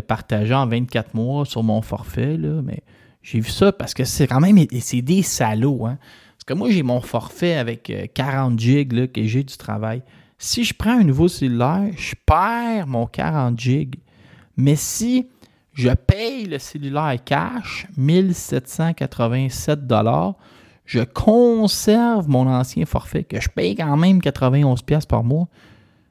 [0.02, 2.82] partager en 24 mois sur mon forfait, là, mais
[3.22, 5.86] j'ai vu ça parce que c'est quand même c'est des salauds.
[5.86, 5.98] Hein?
[6.36, 10.02] Parce que moi, j'ai mon forfait avec 40 euh, gigs que j'ai du travail.
[10.38, 13.96] Si je prends un nouveau cellulaire, je perds mon 40 gigs.
[14.56, 15.28] Mais si
[15.78, 19.78] Je paye le cellulaire cash, 1787
[20.84, 25.46] Je conserve mon ancien forfait, que je paye quand même 91 pièces par mois.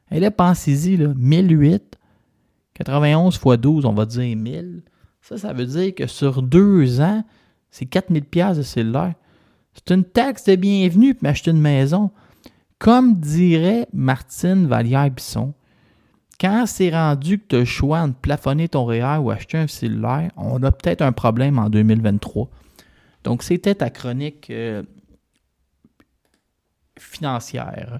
[0.10, 1.98] Et là, pensez-y, là, 1008,
[2.76, 4.84] 91 x 12, on va dire 1000.
[5.22, 7.26] Ça, ça veut dire que sur deux ans,
[7.70, 9.16] c'est 4000 pièces de cellulaire.
[9.74, 12.12] C'est une taxe de bienvenue pour m'acheter une maison.
[12.80, 15.54] Comme dirait Martine Vallière-Bisson,
[16.40, 19.68] quand c'est rendu que tu as le choix de plafonner ton REER ou acheter un
[19.68, 22.50] cellulaire, on a peut-être un problème en 2023.
[23.24, 24.84] Donc, c'était ta chronique euh,
[27.00, 28.00] financière.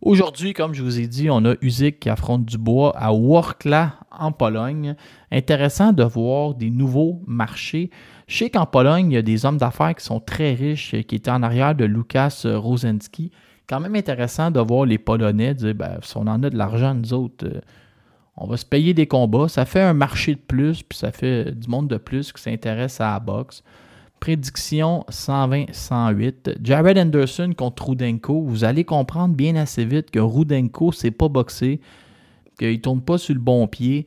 [0.00, 4.32] Aujourd'hui, comme je vous ai dit, on a Usyk qui affronte Dubois à Workla en
[4.32, 4.96] Pologne.
[5.30, 7.90] Intéressant de voir des nouveaux marchés.
[8.26, 11.14] Je sais qu'en Pologne, il y a des hommes d'affaires qui sont très riches, qui
[11.14, 13.30] étaient en arrière de Lukas Rosenski.
[13.72, 16.92] Quand même intéressant de voir les Polonais dire ben, si on en a de l'argent,
[16.92, 17.58] nous autres, euh,
[18.36, 19.48] on va se payer des combats.
[19.48, 23.00] Ça fait un marché de plus, puis ça fait du monde de plus qui s'intéresse
[23.00, 23.62] à la boxe.
[24.20, 26.58] Prédiction 120-108.
[26.62, 28.42] Jared Anderson contre Rudenko.
[28.42, 31.80] Vous allez comprendre bien assez vite que Rudenko, c'est pas boxé,
[32.58, 34.04] qu'il tourne pas sur le bon pied,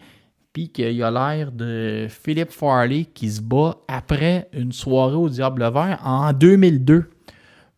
[0.53, 5.67] puis qu'il a l'air de Philip Farley qui se bat après une soirée au Diable
[5.73, 7.09] Vert en 2002.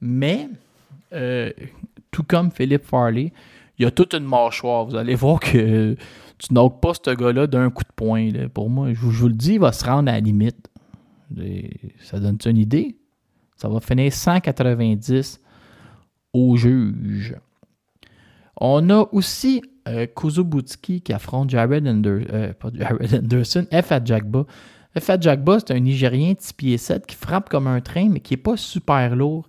[0.02, 0.50] Mais,
[1.14, 1.50] euh,
[2.12, 3.34] tout comme Philip Farley,
[3.78, 4.86] il y a toute une mâchoire.
[4.86, 5.96] Vous allez voir que
[6.38, 8.30] tu n'as pas ce gars-là d'un coup de poing.
[8.54, 10.70] Pour moi, je vous, le dis, il va se rendre à la limite.
[12.02, 12.98] ça donne-tu une idée?
[13.56, 15.42] Ça va finir 190
[16.34, 17.36] au juge.
[18.60, 20.06] On a aussi euh,
[20.82, 24.46] qui affronte Jared, euh, Jared Anderson, F à Jagba.
[25.00, 28.10] F à Jagba, c'est un Nigérien de 6 pieds 7 qui frappe comme un train,
[28.10, 29.48] mais qui n'est pas super lourd.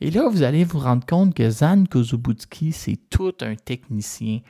[0.00, 4.40] Et là, vous allez vous rendre compte que Zan Kozubutski, c'est tout un technicien.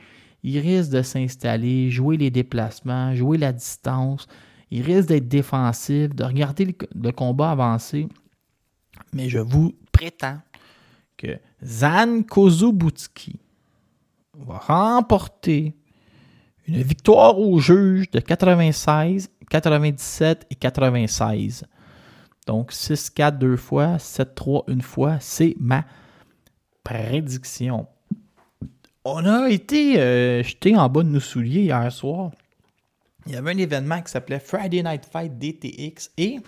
[0.43, 4.27] Il risque de s'installer, jouer les déplacements, jouer la distance.
[4.71, 8.07] Il risque d'être défensif, de regarder le, combat avancer.
[9.13, 10.39] Mais je vous prétends
[11.17, 13.39] que Zan Kozubutski
[14.33, 15.75] va remporter
[16.67, 21.65] une victoire au juge de 96, 97 et 96.
[22.47, 25.85] Donc 6-4 deux fois, 7-3 une fois, c'est ma
[26.83, 27.87] prédiction.
[29.03, 32.31] On a été euh, jeté en bas de nos souliers hier soir.
[33.27, 36.39] Il y avait un événement qui s'appelait Friday Night Fight DTX et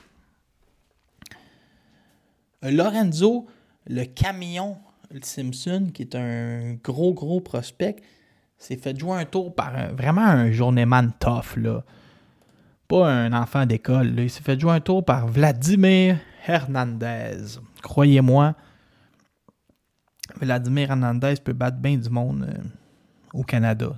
[2.63, 3.47] Lorenzo,
[3.87, 4.77] le camion
[5.21, 7.97] Simpson, qui est un gros, gros prospect,
[8.57, 11.83] s'est fait jouer un tour par vraiment un journeyman tough, là.
[13.01, 17.57] Un enfant d'école, Il s'est fait jouer un tour par Vladimir Hernandez.
[17.81, 18.53] Croyez-moi,
[20.39, 22.61] Vladimir Hernandez peut battre bien du monde euh,
[23.33, 23.97] au Canada,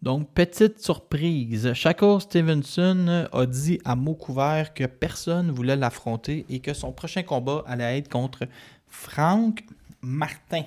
[0.00, 1.74] Donc, petite surprise.
[1.74, 6.92] Shakur Stevenson a dit à mot couvert que personne ne voulait l'affronter et que son
[6.92, 8.46] prochain combat allait être contre
[8.86, 9.62] Frank
[10.00, 10.62] Martin.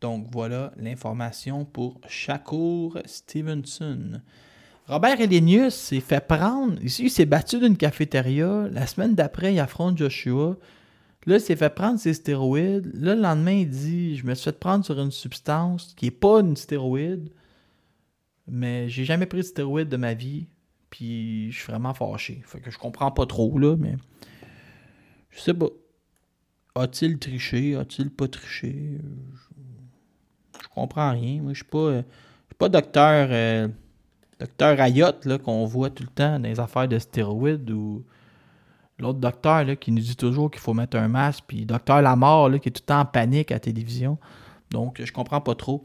[0.00, 4.20] Donc voilà l'information pour Shakur Stevenson.
[4.88, 6.82] Robert Elenius s'est fait prendre.
[6.82, 8.68] Ici, il s'est battu d'une cafétéria.
[8.70, 10.56] La semaine d'après, il affronte Joshua.
[11.26, 12.90] Là, il s'est fait prendre ses stéroïdes.
[12.94, 16.10] Là, le lendemain, il dit Je me suis fait prendre sur une substance qui n'est
[16.10, 17.30] pas une stéroïde.
[18.48, 20.48] Mais j'ai jamais pris de stéroïde de ma vie.
[20.90, 22.42] Puis je suis vraiment fâché.
[22.44, 23.96] Fait que je comprends pas trop, là, mais.
[25.30, 25.68] Je sais pas.
[26.74, 27.76] A-t-il triché?
[27.76, 28.98] A-t-il pas triché?
[30.60, 31.40] Je, comprends rien.
[31.40, 33.68] Moi, je suis pas, suis pas docteur, euh,
[34.42, 38.04] docteur Ayotte qu'on voit tout le temps dans les affaires de stéroïdes ou
[38.98, 42.48] l'autre docteur là, qui nous dit toujours qu'il faut mettre un masque, puis docteur Lamar
[42.48, 44.18] là, qui est tout le temps en panique à la télévision.
[44.70, 45.84] Donc, je comprends pas trop.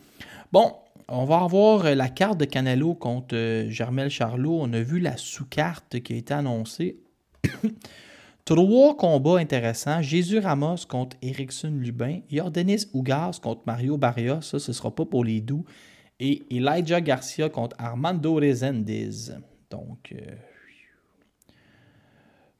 [0.52, 0.74] Bon,
[1.08, 4.60] on va avoir la carte de Canelo contre euh, Germel Charlot.
[4.62, 7.00] On a vu la sous-carte qui a été annoncée.
[8.46, 10.02] Trois combats intéressants.
[10.02, 12.22] Jésus Ramos contre Erickson Lubin.
[12.32, 14.42] Jordanis Ougas contre Mario Barrios.
[14.42, 15.66] Ça, ce ne sera pas pour les doux.
[16.20, 19.38] Et Elijah Garcia contre Armando Rezendiz.
[19.70, 20.36] Donc, euh,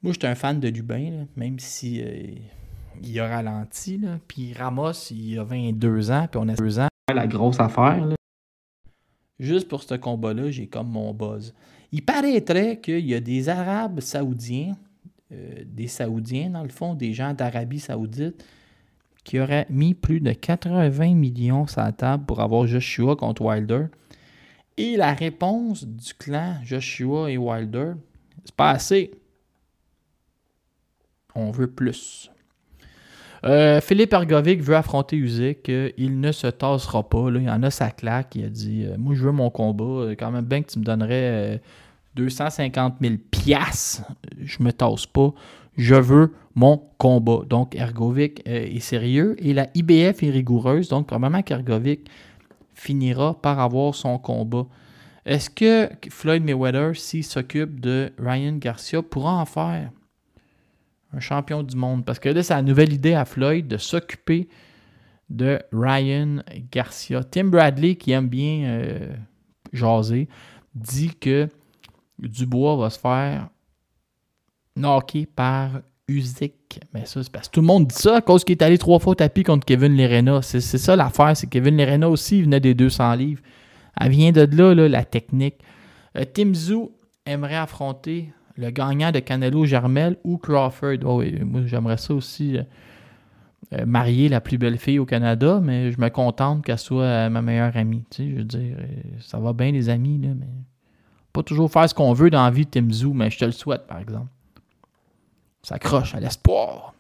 [0.04, 2.36] moi, j'étais un fan de Lubin, même si euh,
[3.02, 4.00] il a ralenti.
[4.28, 6.88] Puis Ramos, il a 22 ans, puis on a 2 ans.
[7.14, 8.08] La grosse affaire.
[9.40, 11.54] Juste pour ce combat-là, j'ai comme mon buzz.
[11.92, 14.76] Il paraîtrait qu'il y a des Arabes saoudiens
[15.34, 18.46] euh, des Saoudiens, dans le fond, des gens d'Arabie Saoudite,
[19.28, 23.88] qui auraient mis plus de 80 millions sur la table pour avoir Joshua contre Wilder.
[24.78, 27.92] Et la réponse du clan Joshua et Wilder,
[28.46, 29.12] c'est pas assez.
[31.36, 32.32] On veut plus.
[33.44, 35.68] Euh, Philippe Ergovic veut affronter Usyk.
[35.98, 37.30] il ne se tassera pas.
[37.30, 37.42] Là.
[37.42, 38.34] Il en a sa claque.
[38.36, 40.16] Il a dit euh, Moi, je veux mon combat.
[40.18, 41.62] Quand même bien que tu me donnerais
[42.16, 44.04] 250 000 piastres,
[44.42, 45.34] je me tasse pas.
[45.78, 47.42] Je veux mon combat.
[47.48, 50.90] Donc, Ergovic euh, est sérieux et la IBF est rigoureuse.
[50.90, 52.10] Donc, probablement qu'Ergovic
[52.74, 54.66] finira par avoir son combat.
[55.26, 59.92] Est-ce que Floyd Mayweather, s'il s'occupe de Ryan Garcia, pourra en faire
[61.14, 62.06] un champion du monde?
[62.06, 64.48] Parce que là, c'est la nouvelle idée à Floyd de s'occuper
[65.30, 66.38] de Ryan
[66.72, 67.24] Garcia.
[67.24, 69.14] Tim Bradley, qui aime bien euh,
[69.74, 70.28] jaser,
[70.74, 71.50] dit que
[72.18, 73.50] Dubois va se faire
[74.78, 76.80] knocker par Usyk.
[76.94, 78.78] Mais ça, c'est parce que tout le monde dit ça à cause qu'il est allé
[78.78, 80.42] trois fois au tapis contre Kevin Lerena.
[80.42, 83.42] C'est ça l'affaire, c'est Kevin Lerena aussi il venait des 200 livres.
[84.00, 85.56] Elle vient de là, la technique.
[86.16, 91.00] Euh, Tim Zoo aimerait affronter le gagnant de Canelo Germel ou Crawford.
[91.04, 92.58] Oh oui, moi j'aimerais ça aussi.
[92.58, 92.64] Euh,
[93.74, 97.42] euh, marier la plus belle fille au Canada, mais je me contente qu'elle soit ma
[97.42, 98.06] meilleure amie.
[98.10, 98.78] Tu je veux dire,
[99.20, 100.48] ça va bien les amis, mais
[101.34, 103.44] pas toujours faire ce qu'on veut dans la vie de Tim Zoo, mais je te
[103.44, 104.30] le souhaite, par exemple.
[105.68, 106.94] Ça croche à l'espoir.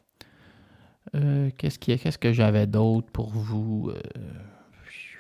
[1.16, 3.92] Euh, qu'est-ce, qu'est-ce que j'avais d'autre pour vous?
[3.92, 4.02] Euh,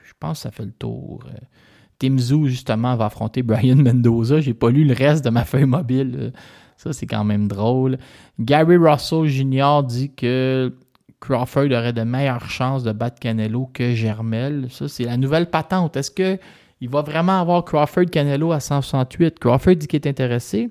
[0.03, 1.23] je pense que ça fait le tour.
[1.27, 1.37] Euh,
[1.97, 4.41] Tim Zoo, justement, va affronter Brian Mendoza.
[4.41, 6.33] J'ai pas lu le reste de ma feuille mobile.
[6.75, 7.97] Ça, c'est quand même drôle.
[8.37, 9.81] Gary Russell Jr.
[9.87, 10.75] dit que
[11.21, 14.67] Crawford aurait de meilleures chances de battre Canelo que Germel.
[14.71, 15.95] Ça, c'est la nouvelle patente.
[15.95, 19.39] Est-ce qu'il va vraiment avoir Crawford Canelo à 168?
[19.39, 20.69] Crawford dit qu'il est intéressé.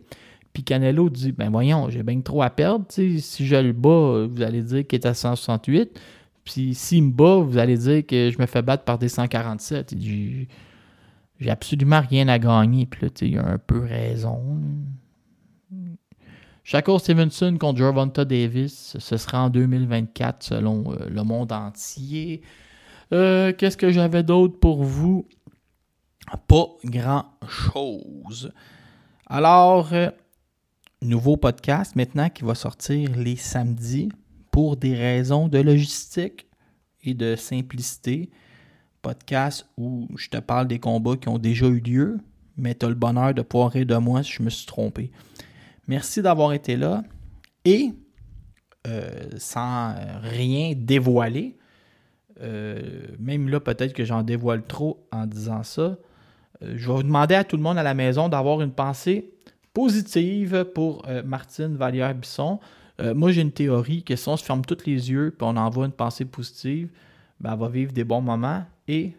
[0.57, 2.87] Puis Canelo dit Ben voyons, j'ai bien trop à perdre.
[2.89, 6.01] si je le bats, vous allez dire qu'il est à 168.
[6.45, 9.95] Puis s'il me bat, vous allez dire que je me fais battre par des 147.
[10.01, 10.49] J'ai
[11.51, 12.87] absolument rien à gagner.
[12.87, 14.59] Puis là, il a un peu raison.
[16.65, 22.41] Shakur Stevenson contre Gervonta Davis, ce sera en 2024 selon euh, le monde entier.
[23.13, 25.29] Euh, qu'est-ce que j'avais d'autre pour vous?
[26.49, 28.55] Pas grand-chose.
[29.27, 30.09] Alors, euh,
[31.07, 34.11] nouveau podcast maintenant qui va sortir les samedis
[34.51, 36.47] pour des raisons de logistique
[37.03, 38.31] et de simplicité.
[39.03, 42.19] Podcast où je te parle des combats qui ont déjà eu lieu,
[42.57, 45.13] mais tu as le bonheur de pouvoir de moi si je me suis trompé.
[45.87, 47.05] Merci d'avoir été là
[47.65, 47.93] et
[48.87, 51.57] euh, sans rien dévoiler,
[52.41, 55.83] euh, même là peut-être que j'en dévoile trop en disant ça,
[56.63, 59.36] euh, je vais vous demander à tout le monde à la maison d'avoir une pensée
[59.77, 62.61] positive pour euh, Martine Vallière-Bisson.
[62.99, 65.55] Euh, moi, j'ai une théorie que si on se ferme tous les yeux et on
[65.55, 66.89] envoie une pensée positive,
[67.41, 69.13] ben, elle va vivre des bons moments et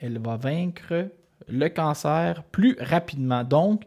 [0.00, 1.08] elle va vaincre
[1.46, 3.44] le cancer plus rapidement.
[3.44, 3.84] Donc,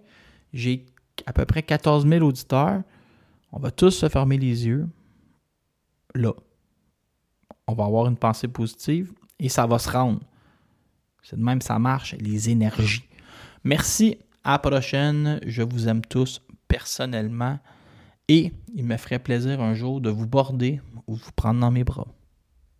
[0.54, 0.86] j'ai
[1.26, 2.84] à peu près 14 000 auditeurs.
[3.52, 4.88] On va tous se fermer les yeux.
[6.16, 6.32] Là,
[7.68, 10.22] on va avoir une pensée positive et ça va se rendre.
[11.22, 13.10] C'est de même, ça marche, les énergies.
[13.66, 15.40] Merci à la prochaine.
[15.46, 17.60] Je vous aime tous personnellement.
[18.28, 21.84] Et il me ferait plaisir un jour de vous border ou vous prendre dans mes
[21.84, 22.08] bras.